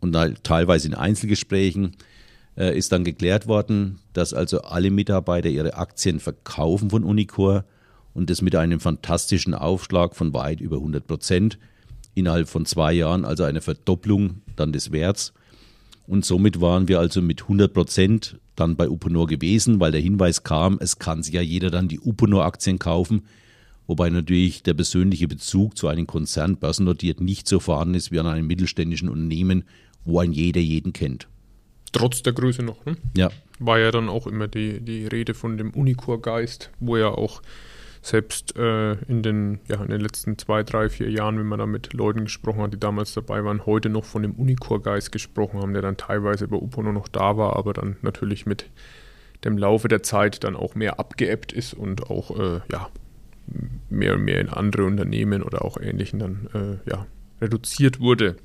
Und 0.00 0.16
teilweise 0.42 0.88
in 0.88 0.94
Einzelgesprächen 0.94 1.96
äh, 2.56 2.76
ist 2.76 2.92
dann 2.92 3.04
geklärt 3.04 3.46
worden, 3.46 3.98
dass 4.12 4.34
also 4.34 4.62
alle 4.62 4.90
Mitarbeiter 4.90 5.48
ihre 5.48 5.74
Aktien 5.74 6.20
verkaufen 6.20 6.90
von 6.90 7.04
Unicor 7.04 7.64
und 8.12 8.28
das 8.28 8.42
mit 8.42 8.54
einem 8.56 8.80
fantastischen 8.80 9.54
Aufschlag 9.54 10.14
von 10.14 10.34
weit 10.34 10.60
über 10.60 10.76
100 10.76 11.06
Prozent 11.06 11.58
innerhalb 12.14 12.48
von 12.48 12.66
zwei 12.66 12.92
Jahren, 12.92 13.24
also 13.24 13.44
eine 13.44 13.60
Verdopplung 13.60 14.42
dann 14.56 14.72
des 14.72 14.92
Werts. 14.92 15.32
Und 16.06 16.24
somit 16.24 16.60
waren 16.60 16.88
wir 16.88 16.98
also 16.98 17.22
mit 17.22 17.42
100 17.42 17.72
Prozent 17.72 18.38
dann 18.56 18.76
bei 18.76 18.88
Uponor 18.88 19.26
gewesen, 19.26 19.80
weil 19.80 19.92
der 19.92 20.00
Hinweis 20.00 20.42
kam, 20.42 20.78
es 20.80 20.98
kann 20.98 21.22
sich 21.22 21.34
ja 21.34 21.40
jeder 21.40 21.70
dann 21.70 21.88
die 21.88 22.00
Uponor-Aktien 22.00 22.78
kaufen, 22.78 23.22
wobei 23.86 24.10
natürlich 24.10 24.62
der 24.62 24.74
persönliche 24.74 25.28
Bezug 25.28 25.76
zu 25.76 25.88
einem 25.88 26.06
Konzern 26.06 26.56
börsennotiert 26.56 27.20
nicht 27.20 27.48
so 27.48 27.60
vorhanden 27.60 27.94
ist 27.94 28.12
wie 28.12 28.18
an 28.18 28.26
einem 28.26 28.46
mittelständischen 28.46 29.08
Unternehmen, 29.08 29.64
wo 30.04 30.18
ein 30.20 30.32
jeder 30.32 30.60
jeden 30.60 30.92
kennt. 30.92 31.28
Trotz 31.92 32.22
der 32.22 32.32
Größe 32.32 32.62
noch, 32.62 32.84
ne? 32.84 32.96
Ja. 33.16 33.30
War 33.58 33.78
ja 33.78 33.90
dann 33.90 34.08
auch 34.08 34.26
immer 34.26 34.48
die, 34.48 34.80
die 34.80 35.06
Rede 35.06 35.34
von 35.34 35.56
dem 35.56 35.70
Unicor-Geist, 35.70 36.70
wo 36.80 36.96
ja 36.96 37.08
auch 37.08 37.42
selbst 38.02 38.56
äh, 38.56 38.94
in, 39.04 39.22
den, 39.22 39.60
ja, 39.68 39.80
in 39.80 39.88
den 39.88 40.00
letzten 40.00 40.36
zwei, 40.36 40.64
drei, 40.64 40.88
vier 40.88 41.08
Jahren, 41.08 41.38
wenn 41.38 41.46
man 41.46 41.60
da 41.60 41.66
mit 41.66 41.92
Leuten 41.92 42.24
gesprochen 42.24 42.60
hat, 42.60 42.72
die 42.72 42.80
damals 42.80 43.14
dabei 43.14 43.44
waren, 43.44 43.64
heute 43.64 43.88
noch 43.88 44.04
von 44.04 44.22
dem 44.22 44.32
Unicor-Geist 44.32 45.12
gesprochen 45.12 45.60
haben, 45.60 45.72
der 45.72 45.82
dann 45.82 45.96
teilweise 45.96 46.48
bei 46.48 46.56
Upono 46.56 46.92
noch 46.92 47.06
da 47.06 47.36
war, 47.36 47.56
aber 47.56 47.72
dann 47.72 47.96
natürlich 48.02 48.44
mit 48.44 48.68
dem 49.44 49.56
Laufe 49.56 49.86
der 49.86 50.02
Zeit 50.02 50.42
dann 50.42 50.56
auch 50.56 50.74
mehr 50.74 50.98
abgeebbt 50.98 51.52
ist 51.52 51.74
und 51.74 52.10
auch 52.10 52.36
äh, 52.38 52.60
ja, 52.72 52.88
mehr 53.88 54.14
und 54.14 54.24
mehr 54.24 54.40
in 54.40 54.48
andere 54.48 54.84
Unternehmen 54.84 55.42
oder 55.42 55.64
auch 55.64 55.80
ähnlichen 55.80 56.18
dann 56.18 56.48
äh, 56.54 56.90
ja, 56.90 57.06
reduziert 57.40 58.00
wurde. 58.00 58.36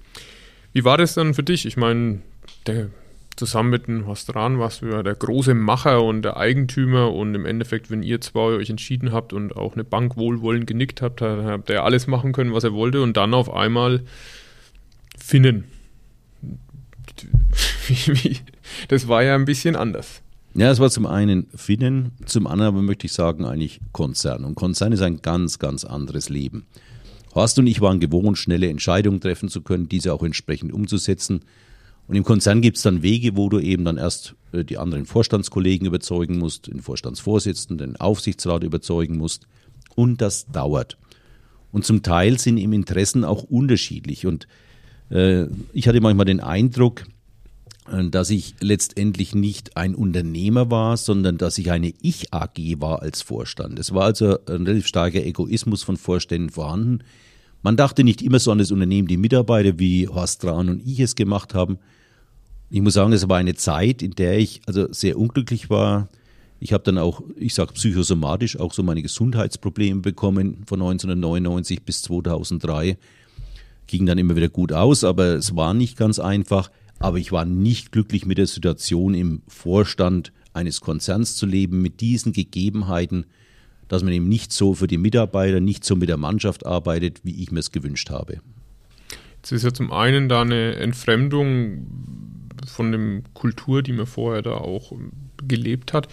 Wie 0.73 0.83
war 0.83 0.97
das 0.97 1.15
dann 1.15 1.33
für 1.33 1.43
dich? 1.43 1.65
Ich 1.65 1.77
meine, 1.77 2.21
der 2.67 2.89
zusammen 3.37 3.69
mit 3.69 3.87
dem 3.87 4.07
Hostran 4.07 4.59
warst 4.59 4.81
du 4.81 4.87
ja 4.87 5.03
der 5.03 5.15
große 5.15 5.53
Macher 5.53 6.03
und 6.03 6.23
der 6.23 6.37
Eigentümer 6.37 7.13
und 7.13 7.35
im 7.35 7.45
Endeffekt, 7.45 7.89
wenn 7.89 8.03
ihr 8.03 8.19
zwei 8.19 8.41
euch 8.41 8.69
entschieden 8.69 9.11
habt 9.11 9.31
und 9.33 9.55
auch 9.55 9.73
eine 9.73 9.83
Bank 9.83 10.17
wohlwollend 10.17 10.67
genickt 10.67 11.01
habt, 11.01 11.21
dann 11.21 11.45
habt 11.45 11.69
ihr 11.69 11.83
alles 11.83 12.07
machen 12.07 12.33
können, 12.33 12.53
was 12.53 12.63
er 12.63 12.73
wollte 12.73 13.01
und 13.01 13.15
dann 13.15 13.33
auf 13.33 13.53
einmal 13.53 14.01
Finnen. 15.17 15.65
das 18.87 19.07
war 19.07 19.23
ja 19.23 19.35
ein 19.35 19.45
bisschen 19.45 19.75
anders. 19.75 20.21
Ja, 20.53 20.71
es 20.71 20.79
war 20.79 20.89
zum 20.89 21.05
einen 21.05 21.47
Finnen, 21.55 22.13
zum 22.25 22.47
anderen 22.47 22.83
möchte 22.85 23.05
ich 23.05 23.13
sagen 23.13 23.45
eigentlich 23.45 23.79
Konzern. 23.91 24.43
Und 24.43 24.55
Konzern 24.55 24.91
ist 24.91 25.01
ein 25.01 25.21
ganz, 25.21 25.59
ganz 25.59 25.85
anderes 25.85 26.29
Leben. 26.29 26.65
Horst 27.35 27.59
und 27.59 27.67
ich 27.67 27.81
waren 27.81 27.99
gewohnt, 27.99 28.39
schnelle 28.39 28.67
Entscheidungen 28.67 29.21
treffen 29.21 29.49
zu 29.49 29.61
können, 29.61 29.87
diese 29.87 30.13
auch 30.13 30.23
entsprechend 30.23 30.73
umzusetzen. 30.73 31.41
Und 32.07 32.15
im 32.15 32.23
Konzern 32.23 32.61
gibt 32.61 32.77
es 32.77 32.83
dann 32.83 33.03
Wege, 33.03 33.35
wo 33.35 33.49
du 33.49 33.59
eben 33.59 33.83
dann 33.83 33.97
erst 33.97 34.35
äh, 34.53 34.63
die 34.63 34.77
anderen 34.77 35.05
Vorstandskollegen 35.05 35.87
überzeugen 35.87 36.37
musst, 36.37 36.67
den 36.67 36.81
Vorstandsvorsitzenden, 36.81 37.93
den 37.93 37.99
Aufsichtsrat 37.99 38.63
überzeugen 38.63 39.17
musst. 39.17 39.47
Und 39.95 40.21
das 40.21 40.45
dauert. 40.45 40.97
Und 41.71 41.85
zum 41.85 42.03
Teil 42.03 42.39
sind 42.39 42.57
im 42.57 42.73
Interessen 42.73 43.25
auch 43.25 43.43
unterschiedlich. 43.43 44.25
Und 44.25 44.47
äh, 45.09 45.47
ich 45.73 45.87
hatte 45.87 45.99
manchmal 45.99 46.25
den 46.25 46.39
Eindruck, 46.39 47.05
äh, 47.91 48.09
dass 48.09 48.29
ich 48.29 48.55
letztendlich 48.61 49.35
nicht 49.35 49.75
ein 49.75 49.93
Unternehmer 49.93 50.71
war, 50.71 50.95
sondern 50.95 51.37
dass 51.37 51.57
ich 51.57 51.71
eine 51.71 51.93
Ich-AG 52.01 52.79
war 52.79 53.01
als 53.01 53.21
Vorstand. 53.21 53.79
Es 53.79 53.93
war 53.93 54.05
also 54.05 54.37
ein 54.45 54.65
relativ 54.65 54.87
starker 54.87 55.23
Egoismus 55.25 55.83
von 55.83 55.97
Vorständen 55.97 56.51
vorhanden. 56.51 56.99
Man 57.63 57.75
dachte 57.75 58.05
nicht 58.05 58.21
immer 58.21 58.39
so 58.39 58.51
an 58.51 58.59
das 58.59 58.71
Unternehmen, 58.71 59.09
die 59.09 59.17
Mitarbeiter, 59.17 59.77
wie 59.77 60.07
Horst 60.07 60.41
Traun 60.41 60.69
und 60.69 60.87
ich 60.87 61.01
es 61.01 61.15
gemacht 61.15 61.53
haben, 61.53 61.79
ich 62.69 62.81
muss 62.81 62.93
sagen, 62.93 63.13
es 63.13 63.29
war 63.29 63.37
eine 63.37 63.55
Zeit, 63.55 64.01
in 64.01 64.11
der 64.11 64.37
ich 64.37 64.61
also 64.65 64.91
sehr 64.91 65.17
unglücklich 65.17 65.69
war. 65.69 66.09
Ich 66.59 66.73
habe 66.73 66.83
dann 66.83 66.97
auch, 66.97 67.21
ich 67.35 67.53
sage 67.53 67.73
psychosomatisch, 67.73 68.59
auch 68.59 68.73
so 68.73 68.83
meine 68.83 69.01
Gesundheitsprobleme 69.01 70.01
bekommen 70.01 70.63
von 70.65 70.81
1999 70.81 71.83
bis 71.83 72.01
2003. 72.01 72.97
Ging 73.85 74.05
dann 74.05 74.17
immer 74.17 74.35
wieder 74.35 74.49
gut 74.49 74.73
aus, 74.73 75.03
aber 75.03 75.35
es 75.35 75.55
war 75.55 75.73
nicht 75.73 75.97
ganz 75.97 76.19
einfach. 76.19 76.71
Aber 76.99 77.19
ich 77.19 77.31
war 77.31 77.45
nicht 77.45 77.91
glücklich 77.91 78.25
mit 78.25 78.39
der 78.39 78.47
Situation 78.47 79.13
im 79.13 79.43
Vorstand 79.47 80.33
eines 80.53 80.81
Konzerns 80.81 81.35
zu 81.35 81.45
leben, 81.45 81.81
mit 81.81 82.01
diesen 82.01 82.33
Gegebenheiten, 82.33 83.27
dass 83.87 84.03
man 84.03 84.11
eben 84.11 84.27
nicht 84.27 84.51
so 84.51 84.73
für 84.73 84.87
die 84.87 84.97
Mitarbeiter, 84.97 85.59
nicht 85.59 85.85
so 85.85 85.95
mit 85.95 86.09
der 86.09 86.17
Mannschaft 86.17 86.65
arbeitet, 86.65 87.21
wie 87.23 87.41
ich 87.41 87.51
mir 87.51 87.59
es 87.59 87.71
gewünscht 87.71 88.09
habe. 88.09 88.41
Jetzt 89.37 89.51
ist 89.51 89.63
ja 89.63 89.71
zum 89.71 89.91
einen 89.93 90.27
da 90.27 90.41
eine 90.41 90.75
Entfremdung 90.75 91.85
von 92.65 92.91
der 92.91 93.21
Kultur, 93.33 93.83
die 93.83 93.93
man 93.93 94.05
vorher 94.05 94.41
da 94.41 94.53
auch 94.53 94.91
gelebt 95.47 95.93
hat. 95.93 96.07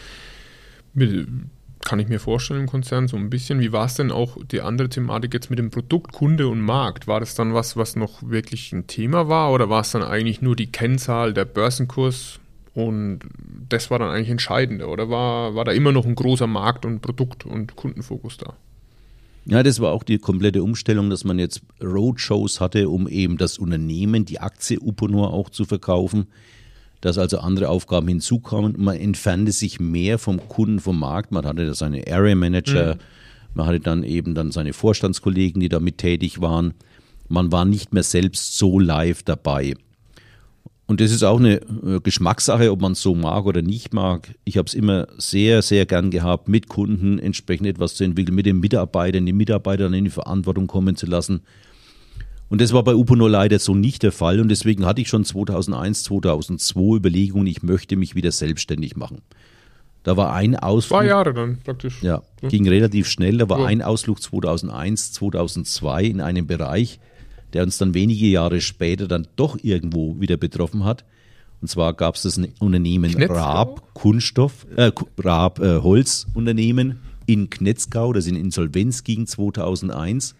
Kann 0.94 1.98
ich 1.98 2.08
mir 2.08 2.18
vorstellen 2.18 2.60
im 2.60 2.66
Konzern 2.66 3.08
so 3.08 3.16
ein 3.16 3.28
bisschen. 3.30 3.60
Wie 3.60 3.72
war 3.72 3.86
es 3.86 3.94
denn 3.94 4.10
auch 4.10 4.38
die 4.50 4.62
andere 4.62 4.88
Thematik 4.88 5.34
jetzt 5.34 5.50
mit 5.50 5.58
dem 5.58 5.70
Produkt, 5.70 6.12
Kunde 6.12 6.48
und 6.48 6.60
Markt? 6.60 7.06
War 7.06 7.20
das 7.20 7.34
dann 7.34 7.52
was, 7.52 7.76
was 7.76 7.94
noch 7.94 8.22
wirklich 8.22 8.72
ein 8.72 8.86
Thema 8.86 9.28
war 9.28 9.52
oder 9.52 9.68
war 9.68 9.82
es 9.82 9.90
dann 9.90 10.02
eigentlich 10.02 10.40
nur 10.40 10.56
die 10.56 10.72
Kennzahl, 10.72 11.34
der 11.34 11.44
Börsenkurs 11.44 12.40
Und 12.74 13.20
das 13.68 13.90
war 13.90 14.00
dann 14.00 14.10
eigentlich 14.10 14.30
entscheidender, 14.30 14.88
oder 14.88 15.08
war, 15.08 15.54
war 15.54 15.64
da 15.64 15.72
immer 15.72 15.92
noch 15.92 16.06
ein 16.06 16.16
großer 16.16 16.48
Markt- 16.48 16.84
und 16.84 17.00
Produkt- 17.00 17.46
und 17.46 17.76
Kundenfokus 17.76 18.36
da? 18.36 18.54
Ja, 19.46 19.62
das 19.62 19.78
war 19.80 19.92
auch 19.92 20.02
die 20.02 20.18
komplette 20.18 20.62
Umstellung, 20.62 21.10
dass 21.10 21.24
man 21.24 21.38
jetzt 21.38 21.62
Roadshows 21.82 22.60
hatte, 22.60 22.88
um 22.88 23.06
eben 23.08 23.36
das 23.36 23.58
Unternehmen, 23.58 24.24
die 24.24 24.40
Aktie 24.40 24.80
Uponor 24.80 25.34
auch 25.34 25.50
zu 25.50 25.66
verkaufen, 25.66 26.26
dass 27.02 27.18
also 27.18 27.38
andere 27.38 27.68
Aufgaben 27.68 28.08
hinzukommen. 28.08 28.74
Man 28.78 28.96
entfernte 28.96 29.52
sich 29.52 29.80
mehr 29.80 30.18
vom 30.18 30.48
Kunden, 30.48 30.80
vom 30.80 30.98
Markt. 30.98 31.30
Man 31.30 31.44
hatte 31.44 31.66
da 31.66 31.74
seine 31.74 32.04
Area 32.10 32.34
Manager, 32.34 32.94
mhm. 32.94 33.00
man 33.52 33.66
hatte 33.66 33.80
dann 33.80 34.02
eben 34.02 34.34
dann 34.34 34.50
seine 34.50 34.72
Vorstandskollegen, 34.72 35.60
die 35.60 35.68
damit 35.68 35.98
tätig 35.98 36.40
waren. 36.40 36.72
Man 37.28 37.52
war 37.52 37.66
nicht 37.66 37.92
mehr 37.92 38.02
selbst 38.02 38.56
so 38.56 38.78
live 38.78 39.22
dabei. 39.22 39.74
Und 40.86 41.00
das 41.00 41.10
ist 41.10 41.22
auch 41.22 41.38
eine 41.38 41.56
äh, 41.56 42.00
Geschmackssache, 42.02 42.70
ob 42.70 42.80
man 42.80 42.92
es 42.92 43.00
so 43.00 43.14
mag 43.14 43.46
oder 43.46 43.62
nicht 43.62 43.94
mag. 43.94 44.34
Ich 44.44 44.58
habe 44.58 44.66
es 44.66 44.74
immer 44.74 45.08
sehr, 45.16 45.62
sehr 45.62 45.86
gern 45.86 46.10
gehabt, 46.10 46.48
mit 46.48 46.68
Kunden 46.68 47.18
entsprechend 47.18 47.66
etwas 47.66 47.94
zu 47.94 48.04
entwickeln, 48.04 48.34
mit 48.34 48.44
den 48.44 48.60
Mitarbeitern, 48.60 49.24
die 49.24 49.32
Mitarbeiter 49.32 49.84
dann 49.84 49.94
in 49.94 50.04
die 50.04 50.10
Verantwortung 50.10 50.66
kommen 50.66 50.96
zu 50.96 51.06
lassen. 51.06 51.40
Und 52.50 52.60
das 52.60 52.74
war 52.74 52.84
bei 52.84 52.94
Upono 52.94 53.26
leider 53.26 53.58
so 53.58 53.74
nicht 53.74 54.02
der 54.02 54.12
Fall. 54.12 54.40
Und 54.40 54.48
deswegen 54.48 54.84
hatte 54.84 55.00
ich 55.00 55.08
schon 55.08 55.24
2001, 55.24 56.04
2002 56.04 56.96
Überlegungen, 56.96 57.46
ich 57.46 57.62
möchte 57.62 57.96
mich 57.96 58.14
wieder 58.14 58.30
selbstständig 58.30 58.94
machen. 58.94 59.22
Da 60.02 60.18
war 60.18 60.34
ein 60.34 60.54
Ausflug. 60.54 61.00
Zwei 61.00 61.06
Jahre 61.06 61.32
dann 61.32 61.58
praktisch. 61.64 62.02
Ja, 62.02 62.22
ging 62.42 62.68
relativ 62.68 63.08
schnell. 63.08 63.38
Da 63.38 63.48
war 63.48 63.60
ja. 63.60 63.66
ein 63.66 63.80
Ausflug 63.80 64.20
2001, 64.20 65.12
2002 65.12 66.04
in 66.04 66.20
einem 66.20 66.46
Bereich, 66.46 67.00
der 67.54 67.62
uns 67.62 67.78
dann 67.78 67.94
wenige 67.94 68.26
Jahre 68.26 68.61
später 68.61 69.08
dann 69.08 69.26
doch 69.37 69.56
irgendwo 69.62 70.20
wieder 70.20 70.37
betroffen 70.37 70.84
hat. 70.84 71.04
Und 71.61 71.68
zwar 71.68 71.94
gab 71.94 72.16
es 72.16 72.23
das 72.23 72.38
Unternehmen 72.58 73.12
Knetzgau? 73.12 73.34
Raab 73.34 73.94
Kunststoff, 73.94 74.66
äh, 74.76 74.90
Raab 75.18 75.61
äh, 75.61 75.78
Holzunternehmen 75.78 76.99
in 77.26 77.49
Knetzgau, 77.49 78.12
das 78.12 78.26
in 78.26 78.37
Insolvenz 78.37 79.04
ging 79.04 79.26
2001. 79.26 80.34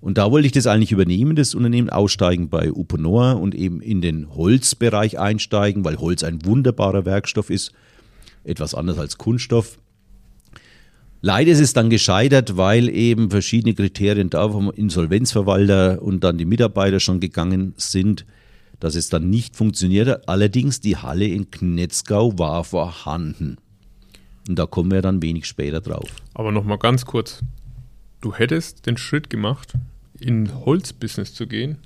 Und 0.00 0.18
da 0.18 0.30
wollte 0.30 0.46
ich 0.46 0.52
das 0.52 0.66
eigentlich 0.66 0.92
übernehmen, 0.92 1.34
das 1.34 1.54
Unternehmen, 1.54 1.90
aussteigen 1.90 2.50
bei 2.50 2.70
Uponor 2.70 3.40
und 3.40 3.54
eben 3.54 3.80
in 3.80 4.00
den 4.00 4.34
Holzbereich 4.34 5.18
einsteigen, 5.18 5.84
weil 5.84 5.98
Holz 5.98 6.22
ein 6.22 6.44
wunderbarer 6.44 7.04
Werkstoff 7.04 7.50
ist, 7.50 7.72
etwas 8.44 8.74
anders 8.74 8.98
als 8.98 9.18
Kunststoff. 9.18 9.78
Leider 11.20 11.50
ist 11.50 11.60
es 11.60 11.72
dann 11.72 11.90
gescheitert, 11.90 12.56
weil 12.56 12.88
eben 12.88 13.30
verschiedene 13.30 13.74
Kriterien 13.74 14.30
da 14.30 14.48
vom 14.48 14.70
Insolvenzverwalter 14.70 16.00
und 16.00 16.22
dann 16.22 16.38
die 16.38 16.44
Mitarbeiter 16.44 17.00
schon 17.00 17.18
gegangen 17.18 17.74
sind, 17.76 18.24
dass 18.78 18.94
es 18.94 19.08
dann 19.08 19.28
nicht 19.28 19.56
funktionierte. 19.56 20.28
Allerdings 20.28 20.80
die 20.80 20.96
Halle 20.96 21.26
in 21.26 21.50
Knetzgau 21.50 22.38
war 22.38 22.62
vorhanden. 22.62 23.56
Und 24.48 24.58
da 24.58 24.66
kommen 24.66 24.92
wir 24.92 25.02
dann 25.02 25.20
wenig 25.20 25.46
später 25.46 25.80
drauf. 25.80 26.08
Aber 26.34 26.52
nochmal 26.52 26.78
ganz 26.78 27.04
kurz. 27.04 27.42
Du 28.20 28.34
hättest 28.34 28.86
den 28.86 28.96
Schritt 28.96 29.28
gemacht, 29.28 29.72
in 30.20 30.64
Holzbusiness 30.64 31.34
zu 31.34 31.46
gehen, 31.46 31.78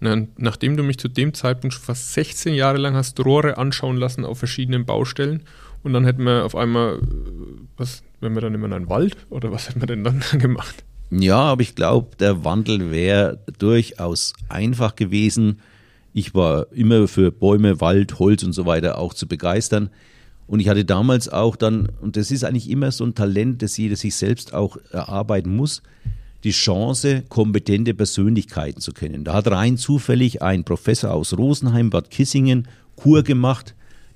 nachdem 0.00 0.76
du 0.76 0.82
mich 0.82 0.98
zu 0.98 1.08
dem 1.08 1.32
Zeitpunkt 1.32 1.74
schon 1.74 1.84
fast 1.84 2.12
16 2.12 2.54
Jahre 2.54 2.78
lang 2.78 2.94
hast 2.94 3.24
Rohre 3.24 3.56
anschauen 3.56 3.96
lassen 3.96 4.24
auf 4.24 4.38
verschiedenen 4.38 4.84
Baustellen 4.84 5.44
und 5.84 5.92
dann 5.92 6.04
hätten 6.04 6.24
wir 6.24 6.44
auf 6.44 6.56
einmal, 6.56 7.00
was, 7.76 8.02
wenn 8.20 8.34
wir 8.34 8.40
dann 8.40 8.54
immer 8.54 8.66
in 8.66 8.72
einen 8.72 8.88
Wald 8.88 9.16
oder 9.28 9.52
was 9.52 9.68
hätten 9.68 9.80
wir 9.80 9.86
denn 9.86 10.02
dann 10.02 10.22
gemacht? 10.38 10.82
Ja, 11.10 11.36
aber 11.36 11.60
ich 11.60 11.74
glaube, 11.74 12.16
der 12.18 12.42
Wandel 12.44 12.90
wäre 12.90 13.38
durchaus 13.58 14.32
einfach 14.48 14.96
gewesen. 14.96 15.60
Ich 16.14 16.34
war 16.34 16.72
immer 16.72 17.06
für 17.06 17.30
Bäume, 17.30 17.80
Wald, 17.80 18.18
Holz 18.18 18.42
und 18.42 18.54
so 18.54 18.64
weiter 18.64 18.98
auch 18.98 19.12
zu 19.12 19.28
begeistern. 19.28 19.90
Und 20.46 20.60
ich 20.60 20.68
hatte 20.68 20.84
damals 20.84 21.28
auch 21.28 21.54
dann, 21.54 21.90
und 22.00 22.16
das 22.16 22.30
ist 22.30 22.44
eigentlich 22.44 22.70
immer 22.70 22.90
so 22.90 23.04
ein 23.04 23.14
Talent, 23.14 23.62
das 23.62 23.76
jeder 23.76 23.96
sich 23.96 24.14
selbst 24.16 24.54
auch 24.54 24.78
erarbeiten 24.90 25.54
muss, 25.54 25.82
die 26.44 26.50
Chance, 26.50 27.24
kompetente 27.28 27.94
Persönlichkeiten 27.94 28.80
zu 28.80 28.92
kennen. 28.92 29.24
Da 29.24 29.34
hat 29.34 29.48
rein 29.48 29.76
zufällig 29.76 30.42
ein 30.42 30.64
Professor 30.64 31.12
aus 31.12 31.36
Rosenheim, 31.36 31.90
Bad 31.90 32.10
Kissingen, 32.10 32.68
Kur 32.96 33.22
gemacht 33.22 33.74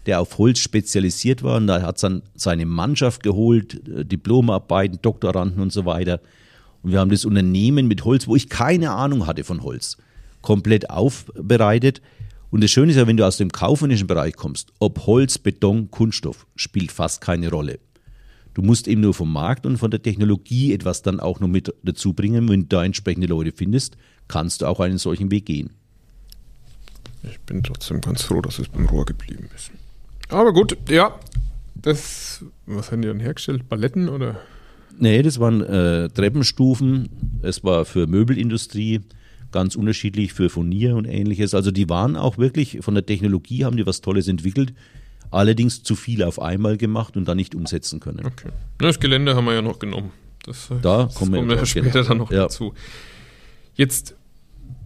der 0.09 0.21
auf 0.21 0.39
Holz 0.39 0.59
spezialisiert 0.59 1.43
war. 1.43 1.59
Und 1.59 1.67
da 1.67 1.83
hat 1.83 2.03
dann 2.03 2.23
seine 2.35 2.67
Mannschaft 2.67 3.23
geholt, 3.23 3.87
äh, 3.89 4.05
Diplomarbeiten, 4.05 5.01
Doktoranden 5.03 5.61
und 5.61 5.73
so 5.73 5.85
weiter. 5.85 6.21
Und 6.83 6.93
wir 6.93 6.99
haben 6.99 7.11
das 7.11 7.25
Unternehmen 7.25 7.87
mit 7.87 8.05
Holz, 8.05 8.27
wo 8.27 8.35
ich 8.35 8.49
keine 8.49 8.91
Ahnung 8.91 9.27
hatte 9.27 9.45
von 9.45 9.63
Holz, 9.63 9.99
komplett 10.41 10.91
aufbereitet. 10.91 12.01
Und 12.51 12.65
das 12.65 12.71
Schöne 12.71 12.93
ist 12.93 12.97
ja, 12.97 13.07
wenn 13.07 13.19
du 13.19 13.27
aus 13.27 13.37
dem 13.37 13.53
kaufmännischen 13.53 14.07
Bereich 14.07 14.35
kommst, 14.35 14.73
ob 14.79 15.07
Holz, 15.07 15.39
Beton, 15.39 15.91
Kunststoff, 15.91 16.47
spielt 16.57 16.91
fast 16.91 17.21
keine 17.21 17.51
Rolle. 17.51 17.79
Du 18.55 18.63
musst 18.63 18.89
eben 18.89 19.03
nur 19.03 19.13
vom 19.13 19.31
Markt 19.31 19.67
und 19.67 19.77
von 19.77 19.91
der 19.91 20.03
Technologie 20.03 20.73
etwas 20.73 21.03
dann 21.03 21.21
auch 21.21 21.39
noch 21.41 21.49
mit 21.49 21.75
dazu 21.83 22.15
bringen. 22.15 22.49
Wenn 22.49 22.63
du 22.63 22.67
da 22.69 22.85
entsprechende 22.85 23.27
Leute 23.27 23.53
findest, 23.53 23.99
kannst 24.27 24.63
du 24.63 24.67
auch 24.67 24.81
einen 24.81 24.99
solchen 24.99 25.31
Weg 25.31 25.45
gehen. 25.47 25.71
Ich 27.25 27.39
bin 27.41 27.63
trotzdem 27.63 28.01
ganz 28.01 28.23
froh, 28.23 28.41
dass 28.41 28.59
es 28.59 28.69
beim 28.69 28.87
Rohr 28.87 29.05
geblieben 29.05 29.51
ist. 29.55 29.71
Aber 30.29 30.53
gut, 30.53 30.77
ja. 30.89 31.19
Das, 31.75 32.45
was 32.67 32.91
haben 32.91 33.03
die 33.03 33.09
dann 33.09 33.21
hergestellt? 33.21 33.69
Balletten 33.69 34.09
oder? 34.09 34.41
Nee, 34.99 35.23
das 35.23 35.39
waren 35.39 35.63
äh, 35.63 36.09
Treppenstufen. 36.09 37.09
Es 37.43 37.63
war 37.63 37.85
für 37.85 38.07
Möbelindustrie 38.07 39.01
ganz 39.53 39.77
unterschiedlich, 39.77 40.33
für 40.33 40.51
Furnier 40.51 40.97
und 40.97 41.05
ähnliches. 41.05 41.55
Also 41.55 41.71
die 41.71 41.89
waren 41.89 42.17
auch 42.17 42.37
wirklich, 42.37 42.79
von 42.81 42.95
der 42.95 43.07
Technologie 43.07 43.65
haben 43.65 43.77
die 43.77 43.87
was 43.87 44.01
Tolles 44.01 44.29
entwickelt. 44.29 44.75
Allerdings 45.31 45.83
zu 45.83 45.95
viel 45.95 46.23
auf 46.23 46.41
einmal 46.41 46.77
gemacht 46.77 47.17
und 47.17 47.29
dann 47.29 47.37
nicht 47.37 47.55
umsetzen 47.55 48.01
können. 48.01 48.27
Okay. 48.27 48.49
Das 48.79 48.99
Gelände 48.99 49.37
haben 49.37 49.45
wir 49.45 49.55
ja 49.55 49.63
noch 49.63 49.79
genommen. 49.79 50.11
Das, 50.45 50.69
da 50.83 51.05
das 51.05 51.15
kommen 51.15 51.49
wir, 51.49 51.59
wir 51.59 51.67
später 51.67 52.03
dann 52.03 52.19
noch 52.19 52.31
ja. 52.31 52.43
dazu. 52.43 52.75
Jetzt 53.75 54.17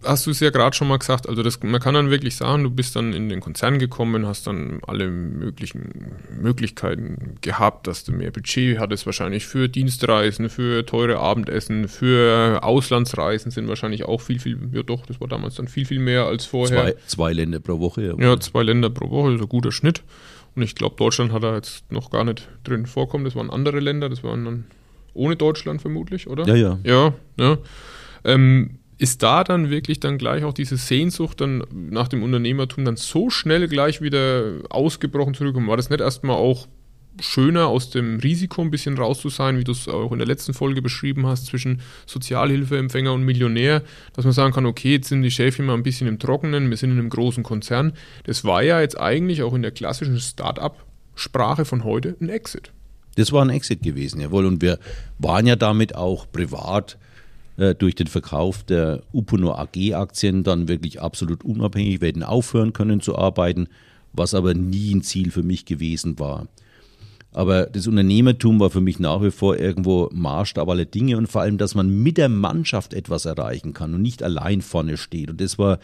hast 0.04 0.26
du 0.26 0.30
es 0.30 0.40
ja 0.40 0.50
gerade 0.50 0.74
schon 0.74 0.88
mal 0.88 0.98
gesagt, 0.98 1.28
also 1.28 1.42
das, 1.42 1.62
man 1.62 1.80
kann 1.80 1.94
dann 1.94 2.10
wirklich 2.10 2.36
sagen, 2.36 2.64
du 2.64 2.70
bist 2.70 2.96
dann 2.96 3.12
in 3.12 3.28
den 3.28 3.40
Konzern 3.40 3.78
gekommen, 3.78 4.26
hast 4.26 4.46
dann 4.46 4.80
alle 4.86 5.08
möglichen 5.08 6.12
Möglichkeiten 6.40 7.36
gehabt, 7.40 7.86
dass 7.86 8.04
du 8.04 8.12
mehr 8.12 8.30
Budget 8.30 8.78
hattest, 8.78 9.06
wahrscheinlich 9.06 9.46
für 9.46 9.68
Dienstreisen, 9.68 10.48
für 10.48 10.84
teure 10.84 11.18
Abendessen, 11.18 11.88
für 11.88 12.60
Auslandsreisen 12.62 13.50
sind 13.50 13.68
wahrscheinlich 13.68 14.04
auch 14.04 14.20
viel, 14.20 14.40
viel, 14.40 14.58
ja 14.72 14.82
doch, 14.82 15.06
das 15.06 15.20
war 15.20 15.28
damals 15.28 15.54
dann 15.54 15.68
viel, 15.68 15.84
viel 15.84 16.00
mehr 16.00 16.26
als 16.26 16.44
vorher. 16.44 16.82
Zwei, 16.82 16.94
zwei 17.06 17.32
Länder 17.32 17.60
pro 17.60 17.78
Woche. 17.80 18.02
Ja. 18.02 18.14
ja, 18.18 18.40
zwei 18.40 18.62
Länder 18.62 18.90
pro 18.90 19.10
Woche, 19.10 19.34
ist 19.34 19.40
ein 19.40 19.48
guter 19.48 19.72
Schnitt. 19.72 20.02
Und 20.54 20.62
ich 20.62 20.74
glaube, 20.74 20.96
Deutschland 20.96 21.32
hat 21.32 21.42
da 21.42 21.54
jetzt 21.54 21.90
noch 21.90 22.10
gar 22.10 22.24
nicht 22.24 22.48
drin 22.64 22.86
vorkommen. 22.86 23.24
Das 23.24 23.34
waren 23.34 23.48
andere 23.48 23.80
Länder, 23.80 24.10
das 24.10 24.22
waren 24.22 24.44
dann 24.44 24.64
ohne 25.14 25.36
Deutschland 25.36 25.80
vermutlich, 25.80 26.28
oder? 26.28 26.46
Ja, 26.46 26.54
ja. 26.54 26.78
Ja, 26.84 27.14
ja. 27.38 27.58
Ähm, 28.24 28.78
ist 29.02 29.22
da 29.24 29.42
dann 29.42 29.68
wirklich 29.68 29.98
dann 29.98 30.16
gleich 30.16 30.44
auch 30.44 30.54
diese 30.54 30.76
Sehnsucht 30.76 31.40
dann 31.40 31.64
nach 31.72 32.06
dem 32.06 32.22
Unternehmertum 32.22 32.84
dann 32.84 32.96
so 32.96 33.30
schnell 33.30 33.66
gleich 33.66 34.00
wieder 34.00 34.60
ausgebrochen 34.70 35.34
zurückkommen? 35.34 35.66
War 35.66 35.76
das 35.76 35.90
nicht 35.90 36.00
erstmal 36.00 36.36
auch 36.36 36.68
schöner, 37.20 37.66
aus 37.66 37.90
dem 37.90 38.20
Risiko 38.20 38.62
ein 38.62 38.70
bisschen 38.70 38.96
raus 38.96 39.20
zu 39.20 39.28
sein, 39.28 39.58
wie 39.58 39.64
du 39.64 39.72
es 39.72 39.88
auch 39.88 40.12
in 40.12 40.18
der 40.18 40.28
letzten 40.28 40.54
Folge 40.54 40.82
beschrieben 40.82 41.26
hast, 41.26 41.46
zwischen 41.46 41.80
Sozialhilfeempfänger 42.06 43.12
und 43.12 43.24
Millionär, 43.24 43.82
dass 44.12 44.24
man 44.24 44.32
sagen 44.32 44.54
kann, 44.54 44.66
okay, 44.66 44.92
jetzt 44.92 45.08
sind 45.08 45.22
die 45.22 45.32
Schäfchen 45.32 45.66
mal 45.66 45.74
ein 45.74 45.82
bisschen 45.82 46.06
im 46.06 46.20
Trockenen, 46.20 46.70
wir 46.70 46.76
sind 46.76 46.92
in 46.92 47.00
einem 47.00 47.10
großen 47.10 47.42
Konzern. 47.42 47.94
Das 48.22 48.44
war 48.44 48.62
ja 48.62 48.80
jetzt 48.80 48.98
eigentlich 49.00 49.42
auch 49.42 49.52
in 49.52 49.62
der 49.62 49.72
klassischen 49.72 50.20
Start-up-Sprache 50.20 51.64
von 51.64 51.82
heute 51.82 52.16
ein 52.20 52.28
Exit. 52.28 52.70
Das 53.16 53.32
war 53.32 53.44
ein 53.44 53.50
Exit 53.50 53.82
gewesen, 53.82 54.20
jawohl. 54.20 54.46
Und 54.46 54.62
wir 54.62 54.78
waren 55.18 55.46
ja 55.46 55.56
damit 55.56 55.96
auch 55.96 56.30
privat 56.30 56.98
äh, 57.56 57.74
durch 57.74 57.94
den 57.94 58.06
Verkauf 58.06 58.62
der 58.62 59.02
Uponor 59.12 59.58
AG-Aktien 59.58 60.42
dann 60.42 60.68
wirklich 60.68 61.00
absolut 61.00 61.44
unabhängig. 61.44 62.00
Hätten 62.00 62.22
aufhören 62.22 62.72
können 62.72 63.00
zu 63.00 63.16
arbeiten, 63.16 63.68
was 64.12 64.34
aber 64.34 64.54
nie 64.54 64.94
ein 64.94 65.02
Ziel 65.02 65.30
für 65.30 65.42
mich 65.42 65.64
gewesen 65.64 66.18
war. 66.18 66.48
Aber 67.34 67.64
das 67.66 67.86
Unternehmertum 67.86 68.60
war 68.60 68.70
für 68.70 68.82
mich 68.82 68.98
nach 68.98 69.22
wie 69.22 69.30
vor 69.30 69.56
irgendwo 69.56 70.10
Maßstab 70.12 70.68
aller 70.68 70.84
Dinge 70.84 71.16
und 71.16 71.28
vor 71.28 71.40
allem, 71.40 71.56
dass 71.56 71.74
man 71.74 71.88
mit 72.02 72.18
der 72.18 72.28
Mannschaft 72.28 72.92
etwas 72.92 73.24
erreichen 73.24 73.72
kann 73.72 73.94
und 73.94 74.02
nicht 74.02 74.22
allein 74.22 74.60
vorne 74.60 74.98
steht. 74.98 75.30
Und 75.30 75.40
das 75.40 75.58
war 75.58 75.78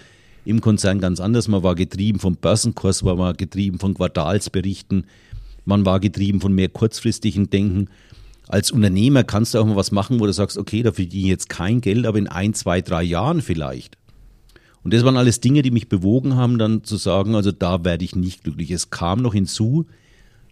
im 0.44 0.60
Konzern 0.60 1.00
ganz 1.00 1.20
anders. 1.20 1.48
Man 1.48 1.62
war 1.62 1.74
getrieben 1.74 2.18
vom 2.18 2.36
Börsenkurs, 2.36 3.02
man 3.02 3.18
war 3.18 3.32
getrieben 3.32 3.78
von 3.78 3.94
Quartalsberichten, 3.94 5.06
man 5.64 5.86
war 5.86 6.00
getrieben 6.00 6.40
von 6.40 6.54
mehr 6.54 6.68
kurzfristigen 6.68 7.48
Denken 7.48 7.88
als 8.48 8.70
Unternehmer 8.70 9.24
kannst 9.24 9.54
du 9.54 9.58
auch 9.58 9.66
mal 9.66 9.76
was 9.76 9.92
machen, 9.92 10.20
wo 10.20 10.26
du 10.26 10.32
sagst, 10.32 10.56
okay, 10.56 10.82
da 10.82 10.92
verdiene 10.92 11.24
ich 11.24 11.30
jetzt 11.30 11.48
kein 11.48 11.80
Geld, 11.80 12.06
aber 12.06 12.18
in 12.18 12.28
ein, 12.28 12.54
zwei, 12.54 12.80
drei 12.80 13.02
Jahren 13.02 13.42
vielleicht. 13.42 13.98
Und 14.82 14.94
das 14.94 15.04
waren 15.04 15.18
alles 15.18 15.40
Dinge, 15.40 15.62
die 15.62 15.70
mich 15.70 15.88
bewogen 15.88 16.36
haben, 16.36 16.58
dann 16.58 16.82
zu 16.82 16.96
sagen, 16.96 17.34
also 17.34 17.52
da 17.52 17.84
werde 17.84 18.04
ich 18.04 18.16
nicht 18.16 18.44
glücklich. 18.44 18.70
Es 18.70 18.90
kam 18.90 19.20
noch 19.20 19.34
hinzu, 19.34 19.86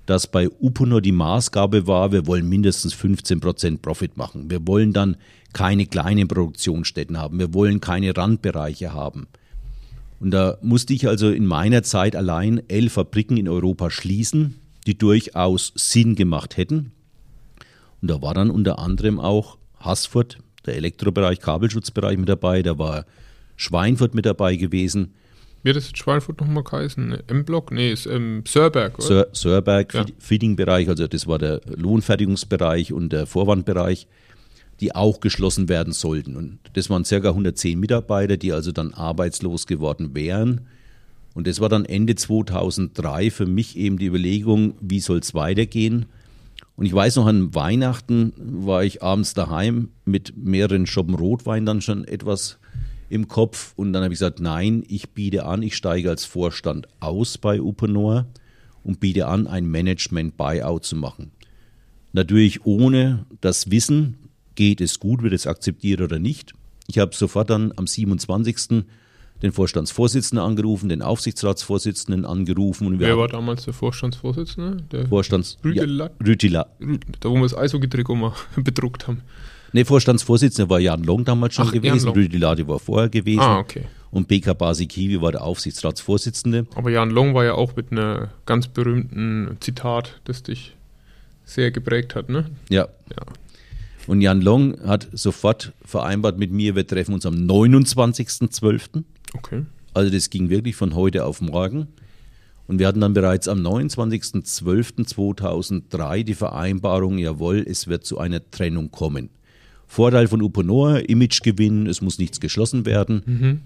dass 0.04 0.26
bei 0.26 0.48
Uponor 0.48 1.00
die 1.00 1.12
Maßgabe 1.12 1.86
war, 1.86 2.12
wir 2.12 2.26
wollen 2.26 2.48
mindestens 2.48 2.92
15 2.92 3.40
Prozent 3.40 3.82
Profit 3.82 4.16
machen. 4.16 4.50
Wir 4.50 4.66
wollen 4.66 4.92
dann 4.92 5.16
keine 5.52 5.86
kleinen 5.86 6.28
Produktionsstätten 6.28 7.16
haben. 7.18 7.38
Wir 7.38 7.54
wollen 7.54 7.80
keine 7.80 8.16
Randbereiche 8.16 8.92
haben. 8.92 9.26
Und 10.20 10.30
da 10.32 10.58
musste 10.60 10.92
ich 10.92 11.08
also 11.08 11.30
in 11.30 11.46
meiner 11.46 11.82
Zeit 11.82 12.14
allein 12.14 12.62
elf 12.68 12.94
Fabriken 12.94 13.36
in 13.36 13.48
Europa 13.48 13.90
schließen, 13.90 14.56
die 14.86 14.96
durchaus 14.96 15.72
Sinn 15.74 16.14
gemacht 16.14 16.56
hätten. 16.56 16.92
Und 18.06 18.12
da 18.12 18.22
war 18.22 18.34
dann 18.34 18.50
unter 18.50 18.78
anderem 18.78 19.18
auch 19.18 19.58
Haßfurt, 19.80 20.38
der 20.64 20.76
Elektrobereich, 20.76 21.40
Kabelschutzbereich 21.40 22.16
mit 22.18 22.28
dabei, 22.28 22.62
da 22.62 22.78
war 22.78 23.04
Schweinfurt 23.56 24.14
mit 24.14 24.26
dabei 24.26 24.54
gewesen. 24.54 25.12
Wie 25.64 25.70
hat 25.70 25.76
das 25.76 25.88
jetzt 25.88 25.98
Schweinfurt 25.98 26.40
nochmal 26.40 26.62
geheißen? 26.62 27.18
M-Block? 27.26 27.72
Nee, 27.72 27.90
ist 27.90 28.06
ähm, 28.06 28.44
Sörberg, 28.46 29.00
oder? 29.00 29.08
Sör, 29.08 29.26
Sörberg, 29.32 29.92
Ja. 29.92 30.06
Feeding-Bereich, 30.20 30.88
also 30.88 31.08
das 31.08 31.26
war 31.26 31.40
der 31.40 31.60
Lohnfertigungsbereich 31.66 32.92
und 32.92 33.12
der 33.12 33.26
Vorwandbereich, 33.26 34.06
die 34.78 34.94
auch 34.94 35.18
geschlossen 35.18 35.68
werden 35.68 35.92
sollten. 35.92 36.36
Und 36.36 36.60
das 36.74 36.88
waren 36.88 37.02
ca. 37.02 37.16
110 37.16 37.76
Mitarbeiter, 37.76 38.36
die 38.36 38.52
also 38.52 38.70
dann 38.70 38.94
arbeitslos 38.94 39.66
geworden 39.66 40.14
wären. 40.14 40.60
Und 41.34 41.48
das 41.48 41.58
war 41.58 41.68
dann 41.68 41.84
Ende 41.84 42.14
2003 42.14 43.32
für 43.32 43.46
mich 43.46 43.76
eben 43.76 43.98
die 43.98 44.06
Überlegung, 44.06 44.74
wie 44.80 45.00
soll 45.00 45.18
es 45.18 45.34
weitergehen. 45.34 46.06
Und 46.76 46.84
ich 46.84 46.92
weiß 46.92 47.16
noch, 47.16 47.26
an 47.26 47.54
Weihnachten 47.54 48.32
war 48.36 48.84
ich 48.84 49.02
abends 49.02 49.34
daheim 49.34 49.88
mit 50.04 50.36
mehreren 50.36 50.86
Schoppen 50.86 51.14
Rotwein 51.14 51.64
dann 51.64 51.80
schon 51.80 52.04
etwas 52.04 52.58
im 53.08 53.28
Kopf. 53.28 53.72
Und 53.76 53.92
dann 53.92 54.02
habe 54.02 54.12
ich 54.12 54.20
gesagt, 54.20 54.40
nein, 54.40 54.84
ich 54.86 55.10
biete 55.10 55.46
an, 55.46 55.62
ich 55.62 55.76
steige 55.76 56.10
als 56.10 56.24
Vorstand 56.24 56.86
aus 57.00 57.38
bei 57.38 57.60
Uponor 57.60 58.26
und 58.82 59.00
biete 59.00 59.26
an, 59.26 59.46
ein 59.46 59.66
Management-Buyout 59.66 60.84
zu 60.84 60.96
machen. 60.96 61.30
Natürlich 62.12 62.64
ohne 62.66 63.26
das 63.40 63.70
Wissen, 63.70 64.16
geht 64.54 64.80
es 64.80 65.00
gut, 65.00 65.22
wird 65.22 65.32
es 65.32 65.46
akzeptiert 65.46 66.00
oder 66.00 66.18
nicht. 66.18 66.54
Ich 66.88 66.98
habe 66.98 67.14
sofort 67.14 67.50
dann 67.50 67.72
am 67.76 67.86
27. 67.86 68.84
den 69.42 69.52
Vorstandsvorsitzenden 69.52 70.44
angerufen, 70.44 70.88
den 70.88 71.02
Aufsichtsratsvorsitzenden 71.02 72.24
angerufen 72.24 72.86
und 72.86 72.98
wir 72.98 73.08
Wer 73.08 73.18
war 73.18 73.28
damals 73.28 73.64
der 73.64 73.74
Vorstandsvorsitzende? 73.74 74.82
Der 74.90 75.06
Vorstands 75.06 75.58
Rütila. 75.64 76.66
Da, 77.20 77.28
wo 77.28 77.34
wir 77.34 77.42
das 77.42 77.56
Eishockey-Trikot 77.56 78.14
mal 78.14 78.32
bedruckt 78.56 79.06
haben. 79.06 79.20
Nee, 79.72 79.84
Vorstandsvorsitzender 79.84 80.70
war 80.70 80.80
Jan 80.80 81.02
Long 81.04 81.24
damals 81.24 81.54
schon 81.54 81.68
Ach, 81.68 81.72
gewesen. 81.72 82.08
Rütila 82.08 82.56
war 82.66 82.78
vorher 82.78 83.08
gewesen 83.10 83.40
Ah, 83.40 83.58
okay. 83.58 83.82
und 84.10 84.26
BK 84.28 84.54
Basikiwi 84.54 85.20
war 85.20 85.32
der 85.32 85.42
Aufsichtsratsvorsitzende. 85.42 86.66
Aber 86.74 86.90
Jan 86.90 87.10
Long 87.10 87.34
war 87.34 87.44
ja 87.44 87.54
auch 87.54 87.76
mit 87.76 87.92
einer 87.92 88.30
ganz 88.46 88.68
berühmten 88.68 89.56
Zitat, 89.60 90.20
das 90.24 90.42
dich 90.42 90.74
sehr 91.44 91.70
geprägt 91.70 92.14
hat, 92.14 92.28
ne? 92.30 92.46
Ja. 92.70 92.88
Ja. 93.10 93.22
Und 94.06 94.20
Jan 94.20 94.40
Long 94.40 94.80
hat 94.86 95.08
sofort 95.12 95.72
vereinbart 95.84 96.38
mit 96.38 96.52
mir, 96.52 96.76
wir 96.76 96.86
treffen 96.86 97.12
uns 97.12 97.26
am 97.26 97.34
29.12. 97.34 99.02
Okay. 99.38 99.64
Also 99.94 100.10
das 100.10 100.30
ging 100.30 100.50
wirklich 100.50 100.76
von 100.76 100.94
heute 100.94 101.24
auf 101.24 101.40
morgen. 101.40 101.88
Und 102.66 102.78
wir 102.78 102.86
hatten 102.86 103.00
dann 103.00 103.14
bereits 103.14 103.48
am 103.48 103.60
29.12.2003 103.60 106.24
die 106.24 106.34
Vereinbarung, 106.34 107.18
jawohl, 107.18 107.64
es 107.66 107.86
wird 107.86 108.04
zu 108.04 108.18
einer 108.18 108.50
Trennung 108.50 108.90
kommen. 108.90 109.30
Vorteil 109.86 110.26
von 110.26 110.42
Uponor, 110.42 111.08
Imagegewinn, 111.08 111.86
es 111.86 112.00
muss 112.00 112.18
nichts 112.18 112.40
geschlossen 112.40 112.84
werden. 112.84 113.62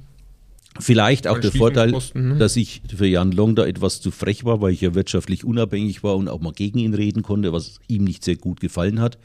Vielleicht 0.78 1.26
auch 1.26 1.38
der 1.38 1.50
Vorteil, 1.50 1.92
ne? 2.14 2.36
dass 2.36 2.56
ich 2.56 2.82
für 2.94 3.06
Jan 3.06 3.32
Long 3.32 3.56
da 3.56 3.66
etwas 3.66 4.00
zu 4.00 4.10
frech 4.10 4.44
war, 4.44 4.60
weil 4.60 4.72
ich 4.72 4.82
ja 4.82 4.94
wirtschaftlich 4.94 5.44
unabhängig 5.44 6.04
war 6.04 6.16
und 6.16 6.28
auch 6.28 6.40
mal 6.40 6.52
gegen 6.52 6.78
ihn 6.78 6.94
reden 6.94 7.22
konnte, 7.22 7.52
was 7.52 7.80
ihm 7.88 8.04
nicht 8.04 8.22
sehr 8.22 8.36
gut 8.36 8.60
gefallen 8.60 9.00
hat. 9.00 9.18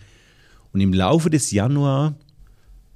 Und 0.73 0.81
im 0.81 0.91
Laufe 0.91 1.29
des 1.29 1.51
Januar, 1.51 2.15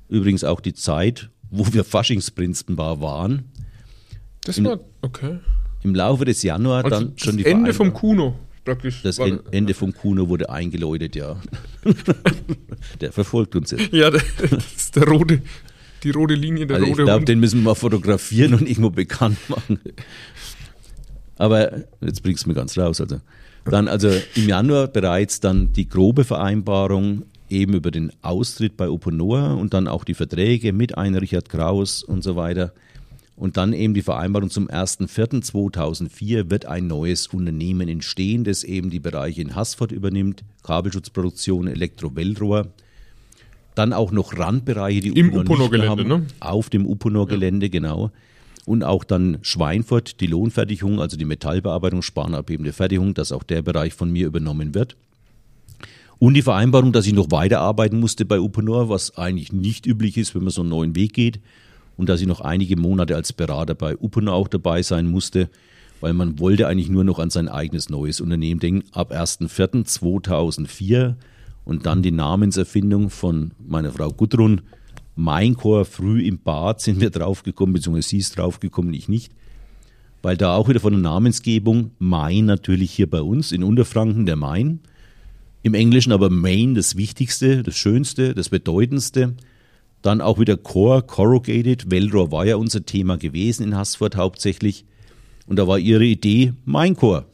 übrigens 0.08 0.44
auch 0.44 0.62
die 0.62 0.74
Zeit, 0.74 1.30
wo 1.52 1.66
wir 1.74 1.84
Faschingsprinzenbar 1.84 3.02
waren, 3.02 3.46
Das 4.44 4.64
war, 4.64 4.80
okay. 5.02 5.40
im 5.84 5.96
Laufe 5.96 6.26
des 6.26 6.44
Januar 6.44 6.84
Also 6.86 7.00
dann 7.06 7.14
schon 7.18 7.38
die 7.38 7.46
Ende 7.46 7.74
vom 7.74 7.94
Kuno 7.94 8.38
praktisch. 8.66 9.02
Das 9.04 9.18
En- 9.20 9.40
Ende 9.52 9.74
vom 9.74 9.94
Kuno 9.94 10.30
wurde 10.30 10.50
eingeläutet, 10.50 11.16
ja. 11.16 11.40
der 13.02 13.12
verfolgt 13.12 13.56
uns 13.56 13.72
jetzt. 13.72 13.92
Ja, 13.94 14.10
das 14.12 14.24
ist 14.76 14.96
der 14.96 15.08
rote, 15.08 15.42
die 16.04 16.12
rote 16.12 16.36
Linie, 16.36 16.68
der 16.68 16.76
Also 16.78 16.86
ich 16.86 16.92
rote 16.94 17.04
glaube, 17.04 17.20
Hund. 17.20 17.30
den 17.30 17.40
müssen 17.40 17.60
wir 17.62 17.70
mal 17.72 17.76
fotografieren 17.76 18.54
und 18.54 18.70
irgendwo 18.70 18.90
bekannt 18.92 19.38
machen. 19.50 19.80
Aber 21.38 21.84
jetzt 22.02 22.22
bringst 22.22 22.46
du 22.46 22.50
mir 22.50 22.56
ganz 22.56 22.78
raus. 22.78 23.00
Also. 23.02 23.22
Dann 23.66 23.88
also 23.88 24.10
im 24.36 24.48
Januar 24.48 24.88
bereits 24.88 25.40
dann 25.40 25.74
die 25.74 25.88
grobe 25.88 26.24
Vereinbarung 26.26 27.24
eben 27.50 27.74
über 27.74 27.92
den 27.92 28.12
Austritt 28.22 28.78
bei 28.78 28.90
Oponor 28.90 29.58
und 29.58 29.74
dann 29.74 29.88
auch 29.88 30.04
die 30.04 30.14
Verträge 30.14 30.74
mit 30.74 30.98
ein 30.98 31.16
Richard 31.16 31.50
Kraus 31.50 32.04
und 32.04 32.24
so 32.24 32.36
weiter. 32.36 32.74
Und 33.40 33.56
dann 33.56 33.72
eben 33.72 33.94
die 33.94 34.02
Vereinbarung 34.02 34.50
zum 34.50 34.68
1.4.2004 34.68 36.52
wird 36.52 36.66
ein 36.66 36.88
neues 36.88 37.28
Unternehmen 37.28 37.88
entstehen, 37.88 38.44
das 38.44 38.66
eben 38.66 38.90
die 38.90 39.00
Bereiche 39.00 39.42
in 39.42 39.56
Haßfurt 39.56 39.94
übernimmt, 39.94 40.44
Kabelschutzproduktion, 40.64 41.68
Elektro-Wellrohr. 41.68 42.68
Dann 43.76 43.94
auch 43.94 44.12
noch 44.12 44.38
Randbereiche, 44.38 45.00
die 45.00 45.18
Im 45.18 45.34
haben. 45.88 46.08
ne? 46.08 46.26
Auf 46.42 46.70
dem 46.70 46.86
Uponor-Gelände, 46.86 47.70
genau. 47.70 48.12
Und 48.66 48.84
auch 48.84 49.06
dann 49.06 49.38
Schweinfurt, 49.42 50.20
die 50.20 50.28
Lohnfertigung, 50.28 51.00
also 51.00 51.16
die 51.16 51.24
Metallbearbeitung, 51.24 52.02
spanabhebende 52.02 52.74
Fertigung, 52.74 53.14
dass 53.14 53.32
auch 53.32 53.44
der 53.44 53.62
Bereich 53.62 53.94
von 53.94 54.12
mir 54.12 54.28
übernommen 54.28 54.76
wird. 54.76 54.98
Und 56.20 56.34
die 56.34 56.42
Vereinbarung, 56.42 56.92
dass 56.92 57.08
ich 57.08 57.14
noch 57.14 57.32
weiterarbeiten 57.32 58.00
musste 58.00 58.26
bei 58.26 58.42
Uponor, 58.42 58.90
was 58.90 59.18
eigentlich 59.18 59.54
nicht 59.54 59.86
üblich 59.86 60.18
ist, 60.18 60.36
wenn 60.36 60.44
man 60.44 60.52
so 60.52 60.62
einen 60.62 60.70
neuen 60.70 60.96
Weg 60.96 61.14
geht. 61.14 61.40
Und 61.96 62.10
dass 62.10 62.20
ich 62.20 62.28
noch 62.28 62.42
einige 62.42 62.76
Monate 62.76 63.16
als 63.16 63.32
Berater 63.32 63.74
bei 63.74 63.98
Uponor 63.98 64.36
auch 64.36 64.50
dabei 64.50 64.84
sein 64.84 65.08
musste, 65.08 65.50
weil 66.02 66.14
man 66.14 66.40
wollte 66.40 66.68
eigentlich 66.68 66.90
nur 66.90 67.06
noch 67.06 67.20
an 67.20 67.30
sein 67.30 67.48
eigenes 67.48 67.90
neues 67.90 68.22
Unternehmen 68.22 68.60
denken. 68.60 68.84
Ab 68.92 69.14
1.4.2004 69.14 71.16
und 71.64 71.86
dann 71.86 72.02
die 72.02 72.12
Namenserfindung 72.12 73.10
von 73.10 73.52
meiner 73.66 73.92
Frau 73.92 74.10
Gudrun. 74.10 74.62
Mein 75.16 75.56
Chor 75.56 75.86
früh 75.86 76.24
im 76.24 76.40
Bad 76.40 76.82
sind 76.82 77.00
wir 77.00 77.12
draufgekommen, 77.12 77.74
beziehungsweise 77.74 78.10
sie 78.10 78.18
ist 78.18 78.38
draufgekommen, 78.38 78.94
ich 78.94 79.08
nicht. 79.08 79.32
Weil 80.22 80.36
da 80.36 80.56
auch 80.56 80.68
wieder 80.68 80.80
von 80.80 80.94
der 80.94 81.02
Namensgebung 81.02 81.92
Main 82.00 82.46
natürlich 82.46 82.92
hier 82.92 83.10
bei 83.10 83.22
uns 83.22 83.52
in 83.52 83.64
Unterfranken 83.64 84.26
der 84.26 84.36
Main. 84.36 84.80
Im 85.62 85.74
Englischen 85.74 86.12
aber 86.12 86.30
Main 86.30 86.76
das 86.76 86.96
Wichtigste, 86.96 87.64
das 87.64 87.76
Schönste, 87.76 88.34
das 88.34 88.50
Bedeutendste. 88.50 89.36
Dann 90.02 90.22
auch 90.22 90.40
wieder 90.40 90.56
Core, 90.56 91.04
Corrugated. 91.04 91.92
Wellrohr 91.92 92.32
war 92.32 92.46
ja 92.46 92.56
unser 92.56 92.86
Thema 92.86 93.18
gewesen 93.18 93.64
in 93.64 93.76
Haßfurt 93.76 94.16
hauptsächlich. 94.16 94.86
Und 95.46 95.58
da 95.58 95.68
war 95.68 95.78
ihre 95.78 96.06
Idee 96.06 96.54
Mein 96.64 96.96
Core. 96.96 97.26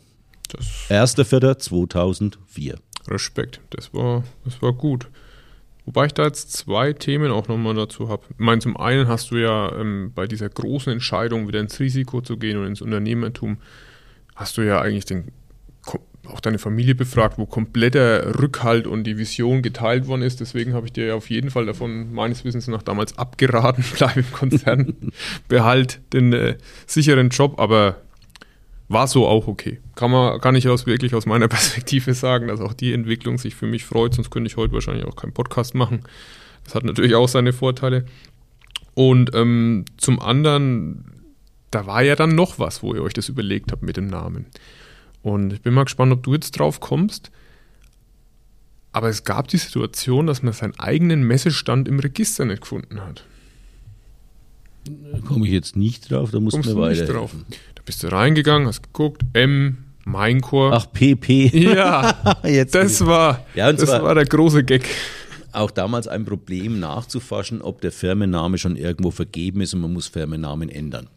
Das 0.49 0.89
1.4.2004. 0.89 2.75
Respekt, 3.07 3.61
das 3.69 3.93
war, 3.93 4.23
das 4.43 4.61
war 4.61 4.73
gut. 4.73 5.07
Wobei 5.85 6.07
ich 6.07 6.13
da 6.13 6.23
jetzt 6.23 6.51
zwei 6.51 6.93
Themen 6.93 7.31
auch 7.31 7.47
nochmal 7.47 7.75
dazu 7.75 8.09
habe. 8.09 8.23
Ich 8.31 8.39
meine, 8.39 8.59
zum 8.59 8.75
einen 8.77 9.07
hast 9.07 9.29
du 9.29 9.35
ja 9.35 9.71
ähm, 9.79 10.11
bei 10.15 10.25
dieser 10.25 10.49
großen 10.49 10.91
Entscheidung, 10.91 11.47
wieder 11.47 11.59
ins 11.59 11.79
Risiko 11.79 12.21
zu 12.21 12.37
gehen 12.37 12.57
und 12.57 12.65
ins 12.65 12.81
Unternehmertum, 12.81 13.57
hast 14.35 14.57
du 14.57 14.63
ja 14.63 14.81
eigentlich 14.81 15.05
den, 15.05 15.31
auch 16.27 16.39
deine 16.39 16.59
Familie 16.59 16.95
befragt, 16.95 17.37
wo 17.37 17.45
kompletter 17.45 18.39
Rückhalt 18.39 18.87
und 18.87 19.03
die 19.03 19.17
Vision 19.17 19.61
geteilt 19.61 20.07
worden 20.07 20.21
ist. 20.21 20.39
Deswegen 20.39 20.73
habe 20.73 20.87
ich 20.87 20.93
dir 20.93 21.05
ja 21.05 21.15
auf 21.15 21.29
jeden 21.29 21.49
Fall 21.49 21.65
davon 21.65 22.13
meines 22.13 22.43
Wissens 22.45 22.67
nach 22.67 22.83
damals 22.83 23.17
abgeraten, 23.17 23.83
bleib 23.97 24.17
im 24.17 24.31
Konzern, 24.31 24.95
behalt 25.47 26.01
den 26.13 26.33
äh, 26.33 26.57
sicheren 26.85 27.29
Job, 27.29 27.59
aber 27.59 27.97
war 28.87 29.07
so 29.07 29.27
auch 29.27 29.47
okay. 29.47 29.79
Kann, 29.95 30.11
man, 30.11 30.39
kann 30.41 30.55
ich 30.55 30.67
aus, 30.67 30.85
wirklich 30.85 31.15
aus 31.15 31.25
meiner 31.25 31.47
Perspektive 31.49 32.13
sagen, 32.13 32.47
dass 32.47 32.61
auch 32.61 32.73
die 32.73 32.93
Entwicklung 32.93 33.37
sich 33.37 33.55
für 33.55 33.67
mich 33.67 33.85
freut, 33.85 34.13
sonst 34.13 34.29
könnte 34.29 34.47
ich 34.47 34.57
heute 34.57 34.73
wahrscheinlich 34.73 35.05
auch 35.05 35.15
keinen 35.15 35.33
Podcast 35.33 35.75
machen. 35.75 36.01
Das 36.63 36.75
hat 36.75 36.83
natürlich 36.83 37.15
auch 37.15 37.27
seine 37.27 37.53
Vorteile. 37.53 38.05
Und 38.93 39.35
ähm, 39.35 39.85
zum 39.97 40.19
anderen, 40.19 41.05
da 41.69 41.85
war 41.85 42.01
ja 42.01 42.15
dann 42.15 42.35
noch 42.35 42.59
was, 42.59 42.81
wo 42.81 42.93
ihr 42.93 43.03
euch 43.03 43.13
das 43.13 43.29
überlegt 43.29 43.71
habt 43.71 43.83
mit 43.83 43.97
dem 43.97 44.07
Namen. 44.07 44.45
Und 45.25 45.53
ich 45.53 45.61
bin 45.61 45.73
mal 45.73 45.85
gespannt, 45.85 46.13
ob 46.13 46.21
du 46.21 46.33
jetzt 46.35 46.51
drauf 46.51 46.79
kommst. 46.79 47.31
Aber 48.91 49.09
es 49.09 49.23
gab 49.23 49.47
die 49.47 49.57
Situation, 49.57 50.27
dass 50.27 50.43
man 50.43 50.53
seinen 50.53 50.77
eigenen 50.79 51.23
Messestand 51.23 51.87
im 51.87 51.97
Register 51.99 52.45
nicht 52.45 52.61
gefunden 52.61 53.01
hat. 53.01 53.25
Da 54.85 55.17
komme 55.27 55.47
ich 55.47 55.51
jetzt 55.51 55.75
nicht 55.75 56.11
drauf, 56.11 56.29
da 56.29 56.39
muss 56.39 56.53
Kommst 56.53 56.69
mir 56.69 56.75
du 56.75 56.87
nicht 56.87 57.01
weiter. 57.01 57.13
drauf? 57.13 57.31
Da 57.73 57.81
bist 57.83 58.03
du 58.03 58.07
reingegangen, 58.11 58.67
hast 58.67 58.83
geguckt, 58.83 59.23
M, 59.33 59.77
Maincore. 60.05 60.73
Ach, 60.75 60.85
PP. 60.93 61.73
Ja, 61.73 62.37
jetzt 62.43 62.75
das 62.75 63.03
war, 63.03 63.43
Ja, 63.55 63.73
das 63.73 63.89
war 63.89 64.13
der 64.13 64.25
große 64.25 64.63
Gag. 64.63 64.85
auch 65.53 65.71
damals 65.71 66.07
ein 66.07 66.23
Problem 66.23 66.79
nachzufaschen, 66.79 67.63
ob 67.63 67.81
der 67.81 67.91
Firmenname 67.91 68.59
schon 68.59 68.75
irgendwo 68.75 69.09
vergeben 69.09 69.61
ist 69.61 69.73
und 69.73 69.81
man 69.81 69.91
muss 69.91 70.05
Firmennamen 70.07 70.69
ändern. 70.69 71.07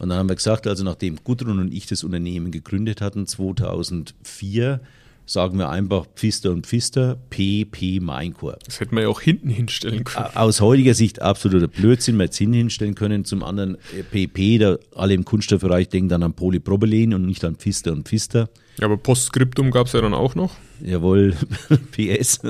Und 0.00 0.08
dann 0.08 0.18
haben 0.18 0.28
wir 0.28 0.36
gesagt, 0.36 0.66
also 0.66 0.82
nachdem 0.82 1.16
Gudrun 1.22 1.58
und 1.58 1.72
ich 1.72 1.86
das 1.86 2.04
Unternehmen 2.04 2.50
gegründet 2.50 3.02
hatten, 3.02 3.26
2004, 3.26 4.80
sagen 5.26 5.58
wir 5.58 5.68
einfach 5.68 6.06
Pfister 6.16 6.50
und 6.50 6.66
Pfister, 6.66 7.18
PP 7.28 8.00
Maincore. 8.00 8.58
Das 8.64 8.80
hätte 8.80 8.94
man 8.94 9.04
ja 9.04 9.10
auch 9.10 9.20
hinten 9.20 9.50
hinstellen 9.50 10.04
können. 10.04 10.34
Aus 10.34 10.62
heutiger 10.62 10.94
Sicht 10.94 11.20
absoluter 11.20 11.68
Blödsinn, 11.68 12.18
hätte 12.18 12.32
es 12.32 12.38
hinten 12.38 12.54
hinstellen 12.54 12.94
können. 12.94 13.26
Zum 13.26 13.44
anderen 13.44 13.76
PP, 14.10 14.58
da 14.58 14.78
alle 14.96 15.12
im 15.12 15.26
Kunststoffbereich 15.26 15.90
denken 15.90 16.08
dann 16.08 16.22
an 16.22 16.32
Polypropylen 16.32 17.12
und 17.12 17.26
nicht 17.26 17.44
an 17.44 17.56
Pfister 17.56 17.92
und 17.92 18.08
Pfister. 18.08 18.48
Ja, 18.78 18.86
aber 18.86 18.96
Postskriptum 18.96 19.70
gab 19.70 19.86
es 19.86 19.92
ja 19.92 20.00
dann 20.00 20.14
auch 20.14 20.34
noch. 20.34 20.56
Jawohl, 20.82 21.36
PS. 21.92 22.40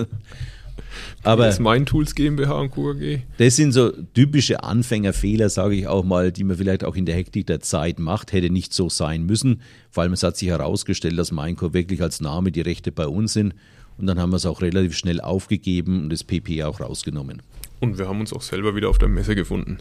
Aber 1.23 1.47
das 1.47 1.59
Mein 1.59 1.87
Tools 1.87 2.15
GmbH 2.15 2.53
und 2.61 2.71
QAG. 2.71 3.23
Das 3.39 3.57
sind 3.57 3.73
so 3.73 3.91
typische 4.15 4.63
Anfängerfehler, 4.63 5.49
sage 5.49 5.75
ich 5.75 5.87
auch 5.87 6.05
mal, 6.05 6.33
die 6.33 6.45
man 6.45 6.57
vielleicht 6.57 6.85
auch 6.85 6.97
in 6.97 7.07
der 7.07 7.15
Hektik 7.15 7.47
der 7.47 7.61
Zeit 7.61 7.99
macht. 7.99 8.33
Hätte 8.33 8.51
nicht 8.51 8.73
so 8.73 8.89
sein 8.89 9.25
müssen. 9.25 9.63
Vor 9.91 10.03
allem 10.03 10.13
es 10.13 10.23
hat 10.23 10.37
sich 10.37 10.49
herausgestellt, 10.49 11.19
dass 11.19 11.33
Minecore 11.33 11.75
wirklich 11.75 12.03
als 12.03 12.21
Name 12.21 12.53
die 12.53 12.61
Rechte 12.61 12.93
bei 12.93 13.07
uns 13.07 13.33
sind. 13.33 13.55
Und 13.99 14.07
dann 14.07 14.19
haben 14.19 14.31
wir 14.31 14.37
es 14.37 14.47
auch 14.47 14.63
relativ 14.63 14.97
schnell 14.97 15.21
aufgegeben 15.21 16.05
und 16.05 16.11
das 16.11 16.25
PP 16.25 16.65
auch 16.65 16.81
rausgenommen. 16.81 17.43
Und 17.81 17.99
wir 17.99 18.09
haben 18.09 18.21
uns 18.21 18.33
auch 18.33 18.43
selber 18.43 18.75
wieder 18.75 18.89
auf 18.89 18.99
der 18.99 19.09
Messe 19.09 19.35
gefunden. 19.35 19.79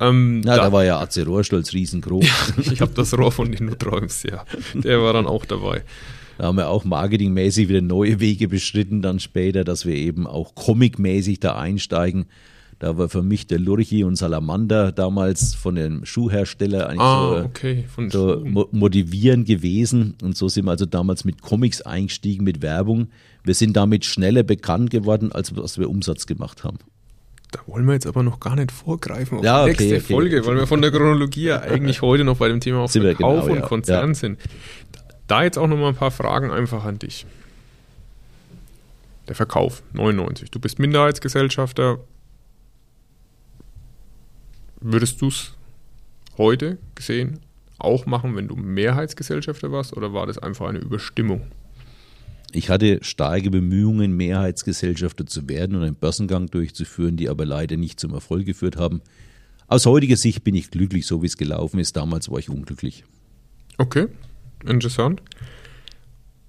Ähm, 0.00 0.40
Na, 0.40 0.56
da, 0.56 0.64
da, 0.64 0.72
war 0.72 0.84
ja 0.84 0.98
AC 0.98 1.26
Rohrstolz 1.26 1.72
riesengroß. 1.72 2.54
ich 2.72 2.80
habe 2.80 2.92
das 2.94 3.16
Rohr, 3.16 3.30
von 3.30 3.52
dem 3.52 3.68
du 3.68 3.76
träumst, 3.76 4.24
ja. 4.24 4.44
Der 4.74 5.00
war 5.02 5.12
dann 5.12 5.26
auch 5.26 5.44
dabei. 5.44 5.84
Da 6.40 6.46
haben 6.46 6.56
wir 6.56 6.70
auch 6.70 6.86
marketingmäßig 6.86 7.68
wieder 7.68 7.82
neue 7.82 8.18
Wege 8.18 8.48
beschritten, 8.48 9.02
dann 9.02 9.20
später, 9.20 9.62
dass 9.62 9.84
wir 9.84 9.94
eben 9.94 10.26
auch 10.26 10.54
comicmäßig 10.54 11.38
da 11.38 11.56
einsteigen. 11.56 12.24
Da 12.78 12.96
war 12.96 13.10
für 13.10 13.22
mich 13.22 13.46
der 13.46 13.58
Lurchi 13.58 14.04
und 14.04 14.16
Salamander 14.16 14.90
damals 14.90 15.54
von 15.54 15.74
dem 15.74 16.06
Schuhhersteller 16.06 16.88
eigentlich 16.88 17.00
ah, 17.02 17.40
so, 17.40 17.44
okay. 17.44 17.84
so 18.08 18.42
motivierend 18.72 19.46
gewesen. 19.48 20.14
Und 20.22 20.34
so 20.34 20.48
sind 20.48 20.64
wir 20.64 20.70
also 20.70 20.86
damals 20.86 21.26
mit 21.26 21.42
Comics 21.42 21.82
eingestiegen, 21.82 22.42
mit 22.42 22.62
Werbung. 22.62 23.08
Wir 23.44 23.52
sind 23.52 23.76
damit 23.76 24.06
schneller 24.06 24.42
bekannt 24.42 24.88
geworden, 24.88 25.32
als 25.32 25.54
was 25.54 25.78
wir 25.78 25.90
Umsatz 25.90 26.24
gemacht 26.24 26.64
haben. 26.64 26.78
Da 27.50 27.60
wollen 27.66 27.84
wir 27.84 27.92
jetzt 27.92 28.06
aber 28.06 28.22
noch 28.22 28.40
gar 28.40 28.56
nicht 28.56 28.72
vorgreifen 28.72 29.38
auf 29.38 29.44
ja, 29.44 29.64
die 29.64 29.72
nächste 29.72 29.96
okay, 29.96 30.00
Folge, 30.00 30.38
okay. 30.38 30.48
weil 30.48 30.56
wir 30.56 30.66
von 30.66 30.80
der 30.80 30.90
Chronologie 30.90 31.44
ja 31.44 31.60
eigentlich 31.60 32.00
heute 32.00 32.24
noch 32.24 32.38
bei 32.38 32.48
dem 32.48 32.60
Thema 32.60 32.78
auf 32.78 32.92
Verkauf 32.92 33.44
genau, 33.44 33.52
und 33.52 33.60
ja. 33.60 33.66
Konzern 33.66 34.08
ja. 34.08 34.14
sind. 34.14 34.38
Da 35.30 35.44
jetzt 35.44 35.58
auch 35.58 35.68
noch 35.68 35.76
mal 35.76 35.90
ein 35.90 35.94
paar 35.94 36.10
Fragen 36.10 36.50
einfach 36.50 36.84
an 36.84 36.98
dich. 36.98 37.24
Der 39.28 39.36
Verkauf, 39.36 39.84
99. 39.92 40.50
Du 40.50 40.58
bist 40.58 40.80
Minderheitsgesellschafter. 40.80 42.00
Würdest 44.80 45.22
du 45.22 45.28
es 45.28 45.54
heute 46.36 46.78
gesehen 46.96 47.38
auch 47.78 48.06
machen, 48.06 48.34
wenn 48.34 48.48
du 48.48 48.56
Mehrheitsgesellschafter 48.56 49.70
warst, 49.70 49.96
oder 49.96 50.12
war 50.12 50.26
das 50.26 50.38
einfach 50.38 50.68
eine 50.68 50.80
Überstimmung? 50.80 51.42
Ich 52.50 52.68
hatte 52.68 52.98
starke 53.02 53.50
Bemühungen, 53.50 54.16
Mehrheitsgesellschafter 54.16 55.26
zu 55.26 55.48
werden 55.48 55.76
und 55.76 55.84
einen 55.84 55.94
Börsengang 55.94 56.48
durchzuführen, 56.48 57.16
die 57.16 57.28
aber 57.28 57.46
leider 57.46 57.76
nicht 57.76 58.00
zum 58.00 58.14
Erfolg 58.14 58.46
geführt 58.46 58.76
haben. 58.76 59.00
Aus 59.68 59.86
heutiger 59.86 60.16
Sicht 60.16 60.42
bin 60.42 60.56
ich 60.56 60.72
glücklich, 60.72 61.06
so 61.06 61.22
wie 61.22 61.26
es 61.26 61.36
gelaufen 61.36 61.78
ist. 61.78 61.96
Damals 61.96 62.28
war 62.32 62.40
ich 62.40 62.50
unglücklich. 62.50 63.04
Okay, 63.78 64.08
interessant. 64.64 65.22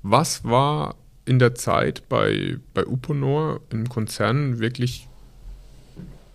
Was 0.03 0.43
war 0.43 0.95
in 1.25 1.39
der 1.39 1.55
Zeit 1.55 2.07
bei, 2.09 2.57
bei 2.73 2.85
Uponor 2.85 3.61
im 3.69 3.87
Konzern 3.87 4.59
wirklich 4.59 5.07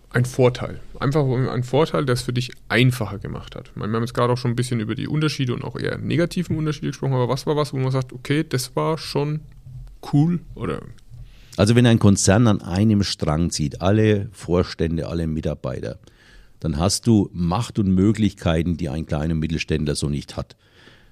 ein 0.09 0.25
Vorteil? 0.25 0.79
Einfach 0.99 1.25
ein 1.25 1.63
Vorteil, 1.63 2.05
der 2.05 2.13
es 2.13 2.21
für 2.21 2.33
dich 2.33 2.51
einfacher 2.69 3.19
gemacht 3.19 3.55
hat. 3.55 3.71
wir 3.75 3.83
haben 3.83 4.01
jetzt 4.01 4.13
gerade 4.13 4.33
auch 4.33 4.37
schon 4.37 4.51
ein 4.51 4.55
bisschen 4.55 4.79
über 4.79 4.95
die 4.95 5.07
Unterschiede 5.07 5.53
und 5.53 5.63
auch 5.63 5.77
eher 5.77 5.97
negativen 5.97 6.57
Unterschiede 6.57 6.87
gesprochen, 6.87 7.13
aber 7.13 7.29
was 7.29 7.45
war 7.45 7.55
was, 7.55 7.73
wo 7.73 7.77
man 7.77 7.91
sagt, 7.91 8.13
okay, 8.13 8.45
das 8.47 8.75
war 8.75 8.97
schon 8.97 9.41
cool 10.13 10.39
oder 10.55 10.81
also 11.57 11.75
wenn 11.75 11.87
ein 11.87 11.97
Konzern 11.97 12.45
an 12.45 12.61
einem 12.61 13.01
Strang 13.01 13.49
zieht, 13.49 13.81
alle 13.81 14.29
Vorstände, 14.31 15.07
alle 15.07 15.25
Mitarbeiter, 15.25 15.97
dann 16.59 16.77
hast 16.77 17.07
du 17.07 17.31
Macht 17.33 17.79
und 17.79 17.89
Möglichkeiten, 17.89 18.77
die 18.77 18.89
ein 18.89 19.07
kleiner 19.07 19.33
Mittelständler 19.33 19.95
so 19.95 20.07
nicht 20.07 20.37
hat 20.37 20.55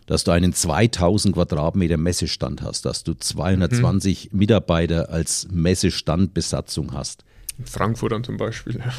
dass 0.05 0.23
du 0.23 0.31
einen 0.31 0.53
2000 0.53 1.35
Quadratmeter 1.35 1.97
Messestand 1.97 2.61
hast, 2.61 2.85
dass 2.85 3.03
du 3.03 3.13
220 3.13 4.31
mhm. 4.31 4.39
Mitarbeiter 4.39 5.09
als 5.09 5.47
Messestandbesatzung 5.51 6.93
hast. 6.93 7.23
In 7.57 7.65
Frankfurt 7.65 8.11
dann 8.11 8.23
zum 8.23 8.37
Beispiel. 8.37 8.77
Ja. 8.77 8.93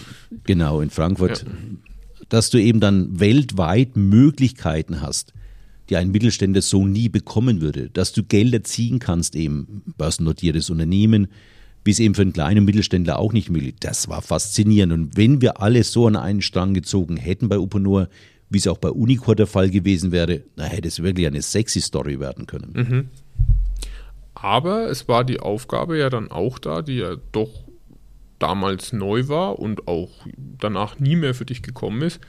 Genau, 0.45 0.81
in 0.81 0.91
Frankfurt. 0.91 1.45
Ja. 1.45 1.53
Dass 2.29 2.51
du 2.51 2.59
eben 2.59 2.81
dann 2.81 3.21
weltweit 3.21 3.97
Möglichkeiten 3.97 5.01
hast, 5.01 5.33
die 5.89 5.97
ein 5.97 6.11
Mittelständler 6.11 6.63
so 6.63 6.87
nie 6.87 7.09
bekommen 7.09 7.61
würde. 7.61 7.91
Dass 7.91 8.13
du 8.13 8.25
Gelder 8.25 8.65
ziehen 8.65 8.99
kannst, 8.99 9.37
eben 9.37 9.83
börsennotiertes 9.97 10.71
Unternehmen, 10.71 11.29
bis 11.85 12.01
eben 12.01 12.17
für 12.17 12.23
einen 12.23 12.33
kleinen 12.33 12.65
Mittelständler 12.65 13.19
auch 13.19 13.33
nicht 13.33 13.49
möglich. 13.49 13.77
Das 13.79 14.09
war 14.09 14.23
faszinierend. 14.23 14.93
Und 14.93 15.17
wenn 15.17 15.41
wir 15.41 15.61
alle 15.61 15.85
so 15.85 16.09
an 16.09 16.17
einen 16.17 16.43
Strang 16.43 16.75
gezogen 16.75 17.17
hätten 17.17 17.49
bei 17.49 17.59
Uponor, 17.59 18.09
wie 18.49 18.59
es 18.59 18.67
auch 18.67 18.79
bei 18.79 18.91
Unicor 18.91 19.35
der 19.35 19.47
Fall 19.47 19.71
gewesen 19.71 20.13
wäre, 20.13 20.43
da 20.57 20.65
hätte 20.65 20.89
es 20.89 21.03
wirklich 21.03 21.27
eine 21.27 21.43
sexy 21.43 21.81
Story 21.81 22.21
werden 22.21 22.47
können. 22.47 22.73
Mhm. 22.75 23.09
Aber 24.35 24.89
es 24.91 25.09
war 25.09 25.25
die 25.25 25.41
Aufgabe 25.41 25.99
ja 25.99 26.11
dann 26.11 26.31
auch 26.31 26.59
da, 26.59 26.83
die 26.83 26.99
ja 26.99 27.17
doch 27.33 27.51
damals 28.39 28.93
neu 28.93 29.29
war 29.29 29.59
und 29.59 29.89
auch 29.89 30.11
danach 30.37 30.99
nie 30.99 31.17
mehr 31.17 31.35
für 31.35 31.47
dich 31.47 31.63
gekommen 31.63 32.03
ist. 32.03 32.21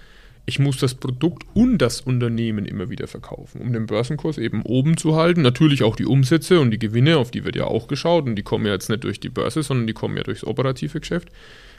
Ich 0.49 0.59
muss 0.59 0.77
das 0.77 0.95
Produkt 0.95 1.43
und 1.55 1.77
das 1.79 1.99
Unternehmen 1.99 2.65
immer 2.65 2.89
wieder 2.89 3.07
verkaufen, 3.07 3.59
um 3.59 3.73
den 3.73 3.85
Börsenkurs 3.85 4.37
eben 4.37 4.61
oben 4.61 4.95
zu 4.95 5.17
halten. 5.17 5.41
Natürlich 5.41 5.83
auch 5.83 5.97
die 5.97 6.05
Umsätze 6.05 6.61
und 6.61 6.71
die 6.71 6.79
Gewinne, 6.79 7.17
auf 7.17 7.31
die 7.31 7.43
wird 7.43 7.57
ja 7.57 7.65
auch 7.65 7.89
geschaut 7.89 8.25
und 8.25 8.37
die 8.37 8.43
kommen 8.43 8.65
ja 8.65 8.71
jetzt 8.71 8.89
nicht 8.89 9.03
durch 9.03 9.19
die 9.19 9.27
Börse, 9.27 9.61
sondern 9.61 9.87
die 9.87 9.93
kommen 9.93 10.15
ja 10.15 10.23
durchs 10.23 10.45
operative 10.45 11.01
Geschäft. 11.01 11.27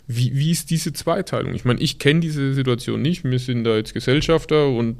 Wie, 0.06 0.36
wie 0.36 0.50
ist 0.50 0.68
diese 0.68 0.92
Zweiteilung? 0.92 1.54
Ich 1.54 1.64
meine, 1.64 1.80
ich 1.80 1.98
kenne 1.98 2.20
diese 2.20 2.52
Situation 2.52 3.00
nicht. 3.00 3.24
Wir 3.24 3.38
sind 3.38 3.64
da 3.64 3.74
jetzt 3.74 3.94
Gesellschafter 3.94 4.68
und 4.68 4.98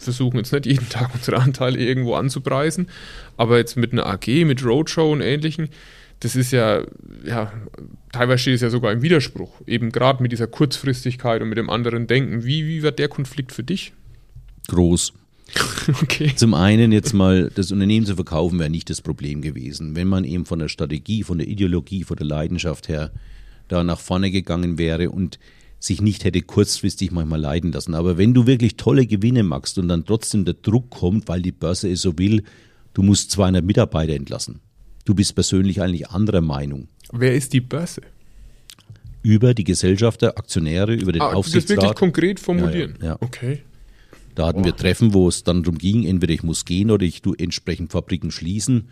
versuchen 0.00 0.36
jetzt 0.36 0.52
nicht 0.52 0.66
jeden 0.66 0.88
Tag 0.88 1.12
unsere 1.12 1.38
Anteile 1.38 1.78
irgendwo 1.78 2.14
anzupreisen. 2.14 2.88
Aber 3.36 3.58
jetzt 3.58 3.76
mit 3.76 3.92
einer 3.92 4.06
AG, 4.06 4.28
mit 4.44 4.64
Roadshow 4.64 5.10
und 5.10 5.22
Ähnlichem, 5.22 5.68
das 6.20 6.36
ist 6.36 6.52
ja, 6.52 6.82
ja, 7.24 7.52
teilweise 8.12 8.38
steht 8.38 8.54
es 8.56 8.60
ja 8.60 8.70
sogar 8.70 8.92
im 8.92 9.02
Widerspruch. 9.02 9.52
Eben 9.66 9.90
gerade 9.90 10.22
mit 10.22 10.32
dieser 10.32 10.46
Kurzfristigkeit 10.46 11.40
und 11.40 11.48
mit 11.48 11.58
dem 11.58 11.70
anderen 11.70 12.06
Denken. 12.06 12.44
Wie, 12.44 12.66
wie 12.66 12.82
war 12.82 12.92
der 12.92 13.08
Konflikt 13.08 13.52
für 13.52 13.64
dich? 13.64 13.92
Groß. 14.68 15.14
Okay. 16.02 16.32
Zum 16.36 16.54
einen 16.54 16.92
jetzt 16.92 17.12
mal 17.12 17.50
das 17.52 17.72
Unternehmen 17.72 18.06
zu 18.06 18.14
verkaufen 18.14 18.60
wäre 18.60 18.70
nicht 18.70 18.88
das 18.90 19.00
Problem 19.00 19.42
gewesen. 19.42 19.96
Wenn 19.96 20.06
man 20.06 20.22
eben 20.22 20.46
von 20.46 20.60
der 20.60 20.68
Strategie, 20.68 21.24
von 21.24 21.38
der 21.38 21.48
Ideologie, 21.48 22.04
von 22.04 22.16
der 22.16 22.26
Leidenschaft 22.26 22.88
her 22.88 23.10
da 23.66 23.82
nach 23.82 23.98
vorne 23.98 24.30
gegangen 24.30 24.78
wäre 24.78 25.10
und 25.10 25.40
sich 25.80 26.00
nicht 26.00 26.24
hätte 26.24 26.42
kurzfristig 26.42 27.10
manchmal 27.10 27.40
leiden 27.40 27.72
lassen. 27.72 27.94
Aber 27.94 28.18
wenn 28.18 28.34
du 28.34 28.46
wirklich 28.46 28.76
tolle 28.76 29.06
Gewinne 29.06 29.42
machst 29.42 29.78
und 29.78 29.88
dann 29.88 30.04
trotzdem 30.04 30.44
der 30.44 30.54
Druck 30.54 30.90
kommt, 30.90 31.26
weil 31.28 31.42
die 31.42 31.52
Börse 31.52 31.90
es 31.90 32.02
so 32.02 32.18
will, 32.18 32.44
du 32.92 33.02
musst 33.02 33.30
200 33.32 33.64
Mitarbeiter 33.64 34.12
entlassen. 34.12 34.60
Du 35.10 35.16
bist 35.16 35.34
persönlich 35.34 35.82
eigentlich 35.82 36.08
anderer 36.08 36.40
Meinung. 36.40 36.86
Wer 37.10 37.34
ist 37.34 37.52
die 37.52 37.60
Börse? 37.60 38.02
Über 39.22 39.54
die 39.54 39.64
Gesellschafter, 39.64 40.38
Aktionäre, 40.38 40.94
über 40.94 41.10
den 41.10 41.20
ah, 41.20 41.32
Aufsichtsrat. 41.32 41.78
Das 41.78 41.84
wirklich 41.84 41.98
konkret 41.98 42.38
formulieren? 42.38 42.94
Ja, 43.00 43.06
ja. 43.06 43.16
Okay. 43.18 43.62
Da 44.36 44.46
hatten 44.46 44.60
oh. 44.60 44.64
wir 44.66 44.76
Treffen, 44.76 45.12
wo 45.12 45.26
es 45.26 45.42
dann 45.42 45.64
darum 45.64 45.78
ging, 45.78 46.06
entweder 46.06 46.32
ich 46.32 46.44
muss 46.44 46.64
gehen 46.64 46.92
oder 46.92 47.04
ich 47.04 47.22
tue 47.22 47.34
entsprechend 47.40 47.90
Fabriken 47.90 48.30
schließen 48.30 48.88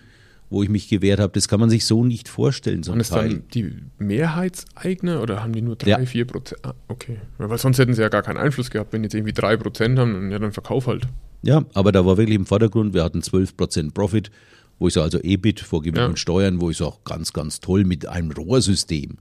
wo 0.50 0.62
ich 0.62 0.68
mich 0.68 0.88
gewehrt 0.88 1.20
habe. 1.20 1.32
Das 1.34 1.46
kann 1.46 1.60
man 1.60 1.68
sich 1.68 1.84
so 1.84 2.04
nicht 2.04 2.28
vorstellen. 2.28 2.82
So 2.82 2.92
Und 2.92 3.00
ist 3.00 3.12
dann 3.12 3.42
die 3.52 3.70
Mehrheitseigner 3.98 5.20
oder 5.22 5.42
haben 5.42 5.52
die 5.52 5.60
nur 5.60 5.76
3, 5.76 5.90
ja. 5.90 5.98
4 5.98 6.24
Prozent? 6.24 6.60
Ah, 6.64 6.72
okay. 6.88 7.18
Ja, 7.38 7.50
weil 7.50 7.58
sonst 7.58 7.78
hätten 7.78 7.92
sie 7.92 8.00
ja 8.00 8.08
gar 8.08 8.22
keinen 8.22 8.38
Einfluss 8.38 8.70
gehabt. 8.70 8.92
Wenn 8.92 9.02
jetzt 9.02 9.14
irgendwie 9.14 9.34
3 9.34 9.58
Prozent 9.58 9.98
haben, 9.98 10.14
dann, 10.14 10.30
ja, 10.30 10.38
dann 10.38 10.52
Verkauf 10.52 10.86
halt. 10.86 11.06
Ja, 11.42 11.64
aber 11.74 11.92
da 11.92 12.04
war 12.04 12.16
wirklich 12.16 12.36
im 12.36 12.46
Vordergrund, 12.46 12.94
wir 12.94 13.04
hatten 13.04 13.22
12 13.22 13.56
Prozent 13.56 13.94
Profit, 13.94 14.30
wo 14.78 14.88
ich 14.88 14.94
so 14.94 15.02
also 15.02 15.18
EBIT 15.20 15.60
vor 15.60 15.82
Gewinn 15.82 16.00
ja. 16.00 16.06
und 16.06 16.18
Steuern, 16.18 16.60
wo 16.60 16.70
ich 16.70 16.82
auch 16.82 17.04
ganz, 17.04 17.32
ganz 17.32 17.60
toll 17.60 17.84
mit 17.84 18.06
einem 18.06 18.30
Rohrsystem. 18.30 19.18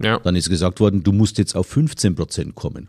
Ja. 0.00 0.18
Dann 0.18 0.36
ist 0.36 0.48
gesagt 0.48 0.80
worden, 0.80 1.02
du 1.02 1.12
musst 1.12 1.38
jetzt 1.38 1.54
auf 1.54 1.66
15 1.66 2.14
Prozent 2.14 2.54
kommen. 2.54 2.88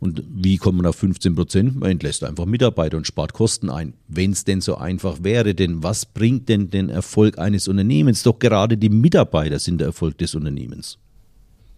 Und 0.00 0.22
wie 0.28 0.58
kommt 0.58 0.76
man 0.76 0.86
auf 0.86 0.96
15 0.96 1.34
Prozent? 1.34 1.76
Man 1.76 1.92
entlässt 1.92 2.24
einfach 2.24 2.44
Mitarbeiter 2.44 2.96
und 2.96 3.06
spart 3.06 3.32
Kosten 3.32 3.70
ein. 3.70 3.94
Wenn 4.06 4.32
es 4.32 4.44
denn 4.44 4.60
so 4.60 4.76
einfach 4.76 5.22
wäre, 5.22 5.54
denn 5.54 5.82
was 5.82 6.04
bringt 6.04 6.48
denn 6.50 6.68
den 6.68 6.90
Erfolg 6.90 7.38
eines 7.38 7.68
Unternehmens? 7.68 8.22
Doch 8.22 8.38
gerade 8.38 8.76
die 8.76 8.90
Mitarbeiter 8.90 9.58
sind 9.58 9.78
der 9.78 9.88
Erfolg 9.88 10.18
des 10.18 10.34
Unternehmens. 10.34 10.98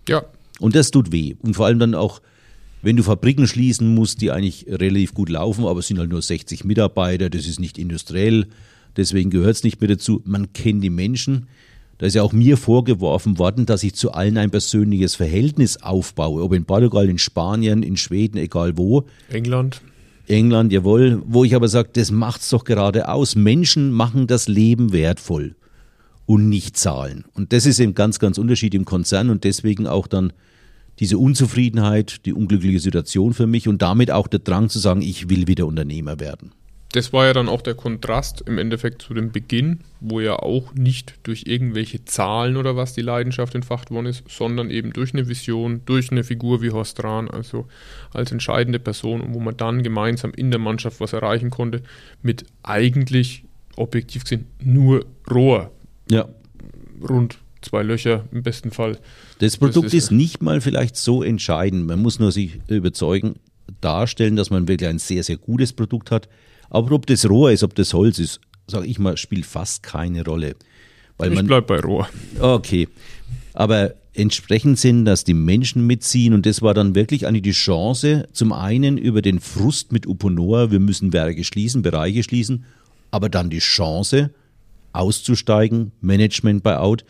Ja. 0.09 0.25
Und 0.59 0.75
das 0.75 0.91
tut 0.91 1.13
weh. 1.13 1.37
Und 1.43 1.55
vor 1.55 1.67
allem 1.67 1.79
dann 1.79 1.95
auch, 1.95 2.21
wenn 2.83 2.97
du 2.97 3.05
Fabriken 3.05 3.47
schließen 3.47 3.95
musst, 3.95 4.21
die 4.21 4.33
eigentlich 4.33 4.67
relativ 4.69 5.15
gut 5.15 5.29
laufen, 5.29 5.65
aber 5.65 5.81
es 5.81 5.87
sind 5.87 5.99
halt 5.99 6.11
nur 6.11 6.23
60 6.23 6.65
Mitarbeiter, 6.65 7.31
das 7.31 7.47
ist 7.47 7.61
nicht 7.61 7.79
industriell, 7.79 8.47
deswegen 8.97 9.31
gehört 9.31 9.57
es 9.57 9.65
nicht 9.65 9.81
mehr 9.81 9.89
dazu. 9.89 10.23
Man 10.25 10.53
kennt 10.53 10.83
die 10.83 10.91
Menschen. 10.91 11.49
Da 11.99 12.07
ist 12.07 12.15
ja 12.15 12.23
auch 12.23 12.33
mir 12.33 12.57
vorgeworfen 12.57 13.39
worden, 13.39 13.65
dass 13.65 13.83
ich 13.83 13.95
zu 13.95 14.13
allen 14.13 14.37
ein 14.37 14.51
persönliches 14.51 15.15
Verhältnis 15.15 15.79
aufbaue, 15.79 16.43
ob 16.43 16.53
in 16.53 16.67
Portugal, 16.67 17.09
in 17.09 17.19
Spanien, 17.19 17.83
in 17.83 17.97
Schweden, 17.97 18.37
egal 18.37 18.77
wo. 18.77 19.07
England. 19.31 19.81
England, 20.29 20.73
jawohl, 20.73 21.23
wo 21.27 21.45
ich 21.45 21.55
aber 21.55 21.69
sage, 21.69 21.91
das 21.93 22.11
macht's 22.11 22.51
doch 22.51 22.65
gerade 22.65 23.09
aus. 23.09 23.37
Menschen 23.37 23.93
machen 23.93 24.27
das 24.27 24.49
Leben 24.49 24.93
wertvoll 24.93 25.55
und 26.27 26.49
nicht 26.49 26.77
zahlen. 26.77 27.25
Und 27.35 27.53
das 27.53 27.65
ist 27.65 27.79
eben 27.79 27.95
ganz, 27.95 28.19
ganz 28.19 28.37
Unterschied 28.37 28.75
im 28.75 28.85
Konzern 28.85 29.31
und 29.31 29.45
deswegen 29.45 29.87
auch 29.87 30.07
dann 30.07 30.33
diese 30.99 31.19
Unzufriedenheit, 31.19 32.27
die 32.27 32.33
unglückliche 32.33 32.81
Situation 32.81 33.35
für 33.35 33.47
mich 33.47 33.69
und 33.69 33.83
damit 33.83 34.11
auch 34.11 34.27
der 34.27 34.41
Drang 34.41 34.69
zu 34.69 34.79
sagen, 34.79 35.03
ich 35.03 35.29
will 35.29 35.47
wieder 35.47 35.67
Unternehmer 35.67 36.21
werden. 36.21 36.53
Das 36.97 37.13
war 37.13 37.27
ja 37.27 37.35
dann 37.35 37.51
auch 37.51 37.61
der 37.61 37.75
Kontrast 37.75 38.43
im 38.47 38.57
Endeffekt 38.57 39.03
zu 39.03 39.13
dem 39.13 39.31
Beginn, 39.31 39.81
wo 40.01 40.19
ja 40.19 40.37
auch 40.37 40.73
nicht 40.73 41.19
durch 41.25 41.45
irgendwelche 41.47 42.07
Zahlen 42.07 42.57
oder 42.57 42.75
was 42.75 42.95
die 42.95 43.03
Leidenschaft 43.03 43.55
entfacht 43.55 43.91
worden 43.91 44.07
ist, 44.07 44.25
sondern 44.31 44.71
eben 44.71 44.95
durch 44.95 45.13
eine 45.13 45.29
Vision, 45.29 45.83
durch 45.85 46.11
eine 46.11 46.25
Figur 46.25 46.63
wie 46.63 46.71
Horst 46.71 47.05
Rahn, 47.05 47.31
also 47.31 47.67
als 48.15 48.33
entscheidende 48.33 48.79
Person 48.79 49.21
und 49.21 49.35
wo 49.35 49.41
man 49.41 49.59
dann 49.59 49.83
gemeinsam 49.83 50.33
in 50.35 50.51
der 50.51 50.59
Mannschaft 50.59 50.99
was 51.01 51.13
erreichen 51.13 51.51
konnte, 51.51 51.83
mit 52.23 52.47
eigentlich 52.63 53.45
objektiv 53.77 54.23
gesehen 54.25 54.47
nur 54.65 55.05
Rohr. 55.31 55.71
Ja. 56.11 56.27
Rund 57.07 57.37
zwei 57.61 57.83
Löcher 57.83 58.25
im 58.33 58.43
besten 58.43 58.71
Fall. 58.71 58.97
Das 59.41 59.59
Produkt 59.59 59.85
das 59.85 59.93
ist, 59.93 60.05
ist 60.05 60.11
nicht 60.13 60.41
mal 60.41 60.63
vielleicht 60.63 60.97
so 60.97 61.23
entscheidend. 61.23 61.87
Man 61.87 62.01
muss 62.01 62.19
nur 62.19 62.33
sich 62.33 62.59
überzeugen, 62.69 63.35
darstellen, 63.83 64.37
dass 64.37 64.49
man 64.49 64.67
wirklich 64.67 64.89
ein 64.89 64.99
sehr, 64.99 65.23
sehr 65.23 65.37
gutes 65.37 65.75
Produkt 65.75 66.11
hat. 66.11 66.27
Aber 66.71 66.93
ob 66.93 67.07
das 67.07 67.29
Rohr 67.29 67.53
ist, 67.53 67.63
ob 67.63 67.75
das 67.75 67.95
Holz 67.95 68.19
ist, 68.19 68.41
sage 68.67 68.87
ich 68.87 68.99
mal, 68.99 69.17
spielt 69.17 69.47
fast 69.47 69.83
keine 69.83 70.25
Rolle. 70.25 70.57
Weil 71.19 71.33
ich 71.33 71.43
bleibe 71.43 71.67
bei 71.67 71.81
Rohr. 71.81 72.09
Okay. 72.41 72.89
Aber 73.55 73.95
entsprechend 74.13 74.79
sind, 74.79 75.05
dass 75.05 75.25
die 75.25 75.35
Menschen 75.35 75.87
mitziehen 75.87 76.35
und 76.35 76.47
das 76.47 76.63
war 76.63 76.75
dann 76.75 76.95
wirklich 76.95 77.27
eigentlich 77.27 77.43
die 77.43 77.53
Chance, 77.53 78.29
zum 78.33 78.53
einen 78.53 78.99
über 78.99 79.23
den 79.23 79.41
Frust 79.41 79.93
mit 79.93 80.07
Uponor, 80.07 80.71
wir 80.71 80.81
müssen 80.81 81.13
Werke 81.13 81.45
schließen, 81.45 81.83
Bereiche 81.83 82.23
schließen, 82.23 82.65
aber 83.11 83.29
dann 83.29 83.51
die 83.51 83.59
Chance 83.59 84.31
auszusteigen, 84.93 85.93
Management 86.01 86.63
bei 86.63 86.79
Out 86.79 87.05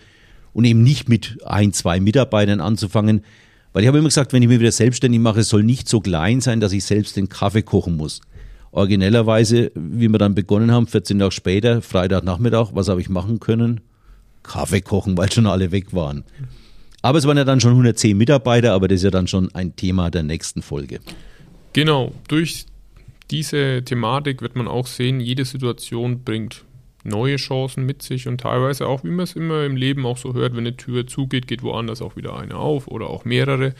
und 0.53 0.65
eben 0.65 0.83
nicht 0.83 1.09
mit 1.09 1.39
ein, 1.45 1.73
zwei 1.73 2.01
Mitarbeitern 2.01 2.61
anzufangen, 2.61 3.23
weil 3.73 3.83
ich 3.83 3.89
habe 3.89 3.99
immer 3.99 4.09
gesagt, 4.09 4.33
wenn 4.33 4.43
ich 4.43 4.49
mich 4.49 4.61
wieder 4.61 4.73
selbstständig 4.73 5.21
mache, 5.21 5.41
es 5.41 5.49
soll 5.49 5.63
nicht 5.63 5.89
so 5.89 6.01
klein 6.01 6.41
sein, 6.41 6.61
dass 6.61 6.73
ich 6.73 6.85
selbst 6.85 7.17
den 7.17 7.29
Kaffee 7.29 7.63
kochen 7.63 7.97
muss 7.97 8.21
originellerweise, 8.77 9.73
wie 9.75 10.09
wir 10.09 10.19
dann 10.19 10.35
begonnen 10.35 10.71
haben, 10.71 10.87
14 10.87 11.19
Tage 11.19 11.33
später, 11.33 11.81
Freitagnachmittag, 11.81 12.71
was 12.75 12.89
habe 12.89 13.01
ich 13.01 13.09
machen 13.09 13.41
können? 13.41 13.81
Kaffee 14.43 14.83
kochen, 14.83 15.17
weil 15.17 15.33
schon 15.33 15.47
alle 15.47 15.73
weg 15.73 15.95
waren. 15.95 16.25
Aber 17.01 17.19
es 17.19 17.27
waren 17.27 17.39
ja 17.39 17.45
dann 17.45 17.61
schon 17.61 17.71
110 17.71 18.17
Mitarbeiter, 18.17 18.73
aber 18.73 18.87
das 18.87 18.97
ist 18.97 19.05
ja 19.05 19.11
dann 19.11 19.29
schon 19.29 19.55
ein 19.55 19.75
Thema 19.77 20.11
der 20.11 20.23
nächsten 20.23 20.61
Folge. 20.61 21.01
Genau, 21.73 22.13
durch 22.29 22.67
diese 23.31 23.83
Thematik 23.83 24.43
wird 24.43 24.57
man 24.57 24.69
auch 24.69 24.87
sehen, 24.87 25.21
jede 25.21 25.45
Situation 25.47 26.23
bringt 26.23 26.65
neue 27.03 27.37
Chancen 27.37 27.87
mit 27.87 28.03
sich 28.03 28.29
und 28.29 28.43
teilweise 28.43 28.87
auch, 28.87 29.05
wie 29.05 29.11
man 29.11 29.25
es 29.25 29.37
immer 29.37 29.65
im 29.65 29.77
Leben 29.77 30.05
auch 30.05 30.19
so 30.19 30.35
hört, 30.35 30.53
wenn 30.53 30.67
eine 30.67 30.77
Tür 30.77 31.07
zugeht, 31.07 31.47
geht 31.47 31.63
woanders 31.63 32.03
auch 32.03 32.17
wieder 32.17 32.37
eine 32.39 32.57
auf 32.57 32.89
oder 32.89 33.09
auch 33.09 33.25
mehrere. 33.25 33.75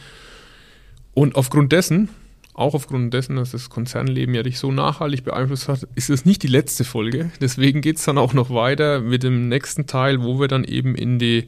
Und 1.13 1.35
aufgrund 1.35 1.71
dessen 1.71 2.09
auch 2.57 2.73
aufgrund 2.73 3.13
dessen, 3.13 3.35
dass 3.35 3.51
das 3.51 3.69
Konzernleben 3.69 4.33
ja 4.33 4.43
dich 4.43 4.57
so 4.57 4.71
nachhaltig 4.71 5.23
beeinflusst 5.23 5.69
hat, 5.69 5.87
ist 5.95 6.09
es 6.09 6.25
nicht 6.25 6.41
die 6.41 6.47
letzte 6.47 6.83
Folge. 6.83 7.31
Deswegen 7.39 7.81
geht 7.81 7.97
es 7.97 8.05
dann 8.05 8.17
auch 8.17 8.33
noch 8.33 8.49
weiter 8.49 8.99
mit 8.99 9.23
dem 9.23 9.47
nächsten 9.47 9.85
Teil, 9.85 10.23
wo 10.23 10.39
wir 10.39 10.47
dann 10.47 10.63
eben 10.63 10.95
in 10.95 11.19
die 11.19 11.47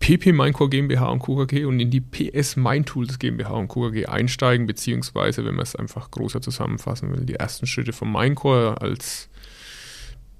PP 0.00 0.32
Minecore 0.32 0.70
GmbH 0.70 1.08
und 1.08 1.20
KKG 1.20 1.66
und 1.66 1.78
in 1.78 1.90
die 1.90 2.00
PS 2.00 2.56
Mindtools 2.56 3.18
GmbH 3.18 3.52
und 3.52 3.68
KKG 3.68 4.06
einsteigen, 4.06 4.66
beziehungsweise, 4.66 5.44
wenn 5.44 5.54
man 5.54 5.62
es 5.62 5.76
einfach 5.76 6.10
größer 6.10 6.40
zusammenfassen 6.40 7.14
will, 7.14 7.26
die 7.26 7.34
ersten 7.34 7.66
Schritte 7.66 7.92
von 7.92 8.10
Minecore 8.10 8.80
als 8.80 9.28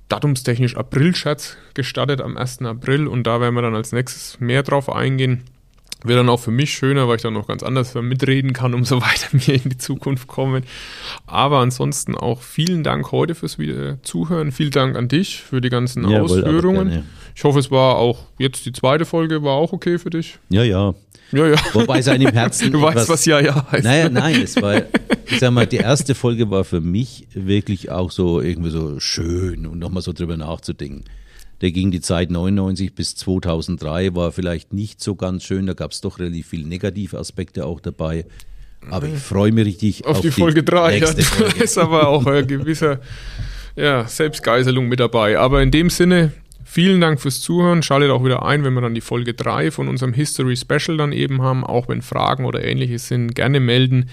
datumstechnisch 0.09 0.77
April-Schatz 0.77 1.57
gestartet 1.75 2.21
am 2.21 2.37
1. 2.37 2.63
April 2.63 3.07
und 3.07 3.27
da 3.27 3.41
werden 3.41 3.55
wir 3.55 3.63
dann 3.63 3.75
als 3.75 3.93
nächstes 3.93 4.41
mehr 4.41 4.63
drauf 4.63 4.91
eingehen. 4.91 5.45
Wäre 6.05 6.19
dann 6.19 6.29
auch 6.29 6.41
für 6.41 6.51
mich 6.51 6.73
schöner, 6.73 7.09
weil 7.09 7.17
ich 7.17 7.23
dann 7.23 7.33
noch 7.33 7.49
ganz 7.49 7.63
anders 7.63 7.95
mitreden 7.95 8.53
kann, 8.53 8.75
umso 8.75 9.01
weiter 9.01 9.29
wir 9.33 9.55
in 9.55 9.71
die 9.71 9.79
Zukunft 9.79 10.29
kommen. 10.29 10.65
Aber 11.27 11.59
ansonsten 11.59 12.15
auch 12.15 12.43
vielen 12.43 12.85
Dank 12.85 13.11
heute 13.11 13.35
fürs 13.35 13.57
Zuhören. 14.03 14.53
Vielen 14.53 14.71
Dank 14.71 14.97
an 14.97 15.09
dich 15.09 15.41
für 15.41 15.61
die 15.61 15.71
ganzen 15.71 16.09
ja, 16.09 16.21
Ausführungen. 16.21 17.05
Ich 17.35 17.43
hoffe, 17.43 17.59
es 17.59 17.71
war 17.71 17.97
auch 17.97 18.27
jetzt 18.39 18.67
die 18.67 18.73
zweite 18.73 19.07
Folge 19.07 19.43
war 19.43 19.55
auch 19.55 19.73
okay 19.73 19.99
für 19.99 20.11
dich. 20.11 20.39
Ja, 20.51 20.63
ja. 20.63 20.95
Ja, 21.33 21.49
ja. 21.49 21.57
Wobei 21.73 21.99
es 21.99 22.09
einem 22.09 22.33
Herzen. 22.33 22.71
Du 22.73 22.83
weißt, 22.83 23.09
was 23.09 23.25
ja, 23.25 23.41
ja 23.41 23.67
heißt. 23.73 23.85
Naja, 23.85 24.09
nein, 24.09 24.43
es 24.43 24.61
war, 24.61 24.83
ich 25.27 25.41
sag 25.41 25.53
mal, 25.53 25.67
die 25.67 25.77
erste 25.77 26.15
Folge 26.15 26.51
war 26.51 26.65
für 26.65 26.81
mich 26.81 27.27
wirklich 27.35 27.91
auch 27.91 28.11
so 28.11 28.41
irgendwie 28.41 28.71
so 28.71 29.01
schön 29.01 29.67
und 29.67 29.79
nochmal 29.79 30.03
so 30.03 30.13
drüber 30.13 30.37
nachzudenken. 30.37 31.05
Der 31.65 31.73
ging 31.73 31.91
die 31.91 32.03
Zeit 32.03 32.31
99 32.31 32.95
bis 32.95 33.17
2003, 33.17 34.15
war 34.15 34.33
vielleicht 34.33 34.75
nicht 34.75 35.01
so 35.01 35.15
ganz 35.15 35.45
schön. 35.45 35.65
Da 35.65 35.73
gab 35.73 35.93
es 35.93 36.03
doch 36.03 36.19
relativ 36.19 36.49
viele 36.49 36.69
negative 36.69 37.19
Aspekte 37.19 37.65
auch 37.65 37.81
dabei. 37.81 38.27
Aber 38.91 39.09
ich 39.09 39.19
freue 39.19 39.51
mich 39.51 39.65
richtig 39.65 40.05
auf, 40.05 40.17
auf 40.17 40.21
die, 40.21 40.29
die 40.29 40.41
Folge 40.43 40.63
3. 40.63 40.99
Ja, 40.99 41.11
da 41.11 41.47
ist 41.65 41.79
aber 41.79 42.09
auch 42.09 42.27
ein 42.27 42.47
gewisser 42.47 43.01
ja, 43.77 44.07
Selbstgeiselung 44.07 44.89
mit 44.89 45.01
dabei. 45.01 45.39
Aber 45.39 45.63
in 45.63 45.71
dem 45.71 45.89
Sinne, 45.89 46.33
vielen 46.67 47.01
Dank 47.01 47.19
fürs 47.19 47.41
Zuhören. 47.41 47.83
Schaltet 47.83 48.11
auch 48.11 48.27
wieder 48.27 48.45
ein, 48.45 48.63
wenn 48.63 48.75
wir 48.75 48.83
dann 48.83 48.95
die 48.95 49.01
Folge 49.01 49.33
3 49.33 49.71
von 49.71 49.89
unserem 49.89 50.13
History 50.13 50.59
Special 50.59 50.99
dann 50.99 51.13
eben 51.13 51.41
haben. 51.41 51.65
Auch 51.65 51.89
wenn 51.89 52.03
Fragen 52.03 52.45
oder 52.45 52.63
ähnliches 52.63 53.09
sind, 53.09 53.35
gerne 53.35 53.59
melden. 53.59 54.11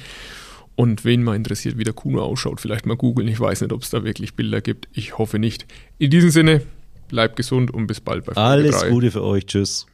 Und 0.76 1.04
wen 1.04 1.22
mal 1.22 1.36
interessiert, 1.36 1.78
wie 1.78 1.84
der 1.84 1.92
Kuno 1.92 2.24
ausschaut, 2.24 2.62
vielleicht 2.62 2.86
mal 2.86 2.96
googeln. 2.96 3.28
Ich 3.28 3.42
weiß 3.42 3.60
nicht, 3.60 3.74
ob 3.74 3.84
es 3.84 3.90
da 3.90 4.06
wirklich 4.06 4.36
Bilder 4.36 4.62
gibt. 4.62 4.88
Ich 4.94 5.18
hoffe 5.18 5.38
nicht. 5.38 5.66
In 5.98 6.12
diesem 6.12 6.30
Sinne, 6.30 6.62
Bleibt 7.12 7.36
gesund 7.36 7.72
und 7.72 7.88
bis 7.88 8.00
bald 8.00 8.26
bei 8.26 8.34
Folge 8.34 8.40
Alles 8.40 8.80
3. 8.80 8.90
Gute 8.90 9.12
für 9.12 9.24
euch. 9.24 9.46
Tschüss. 9.46 9.86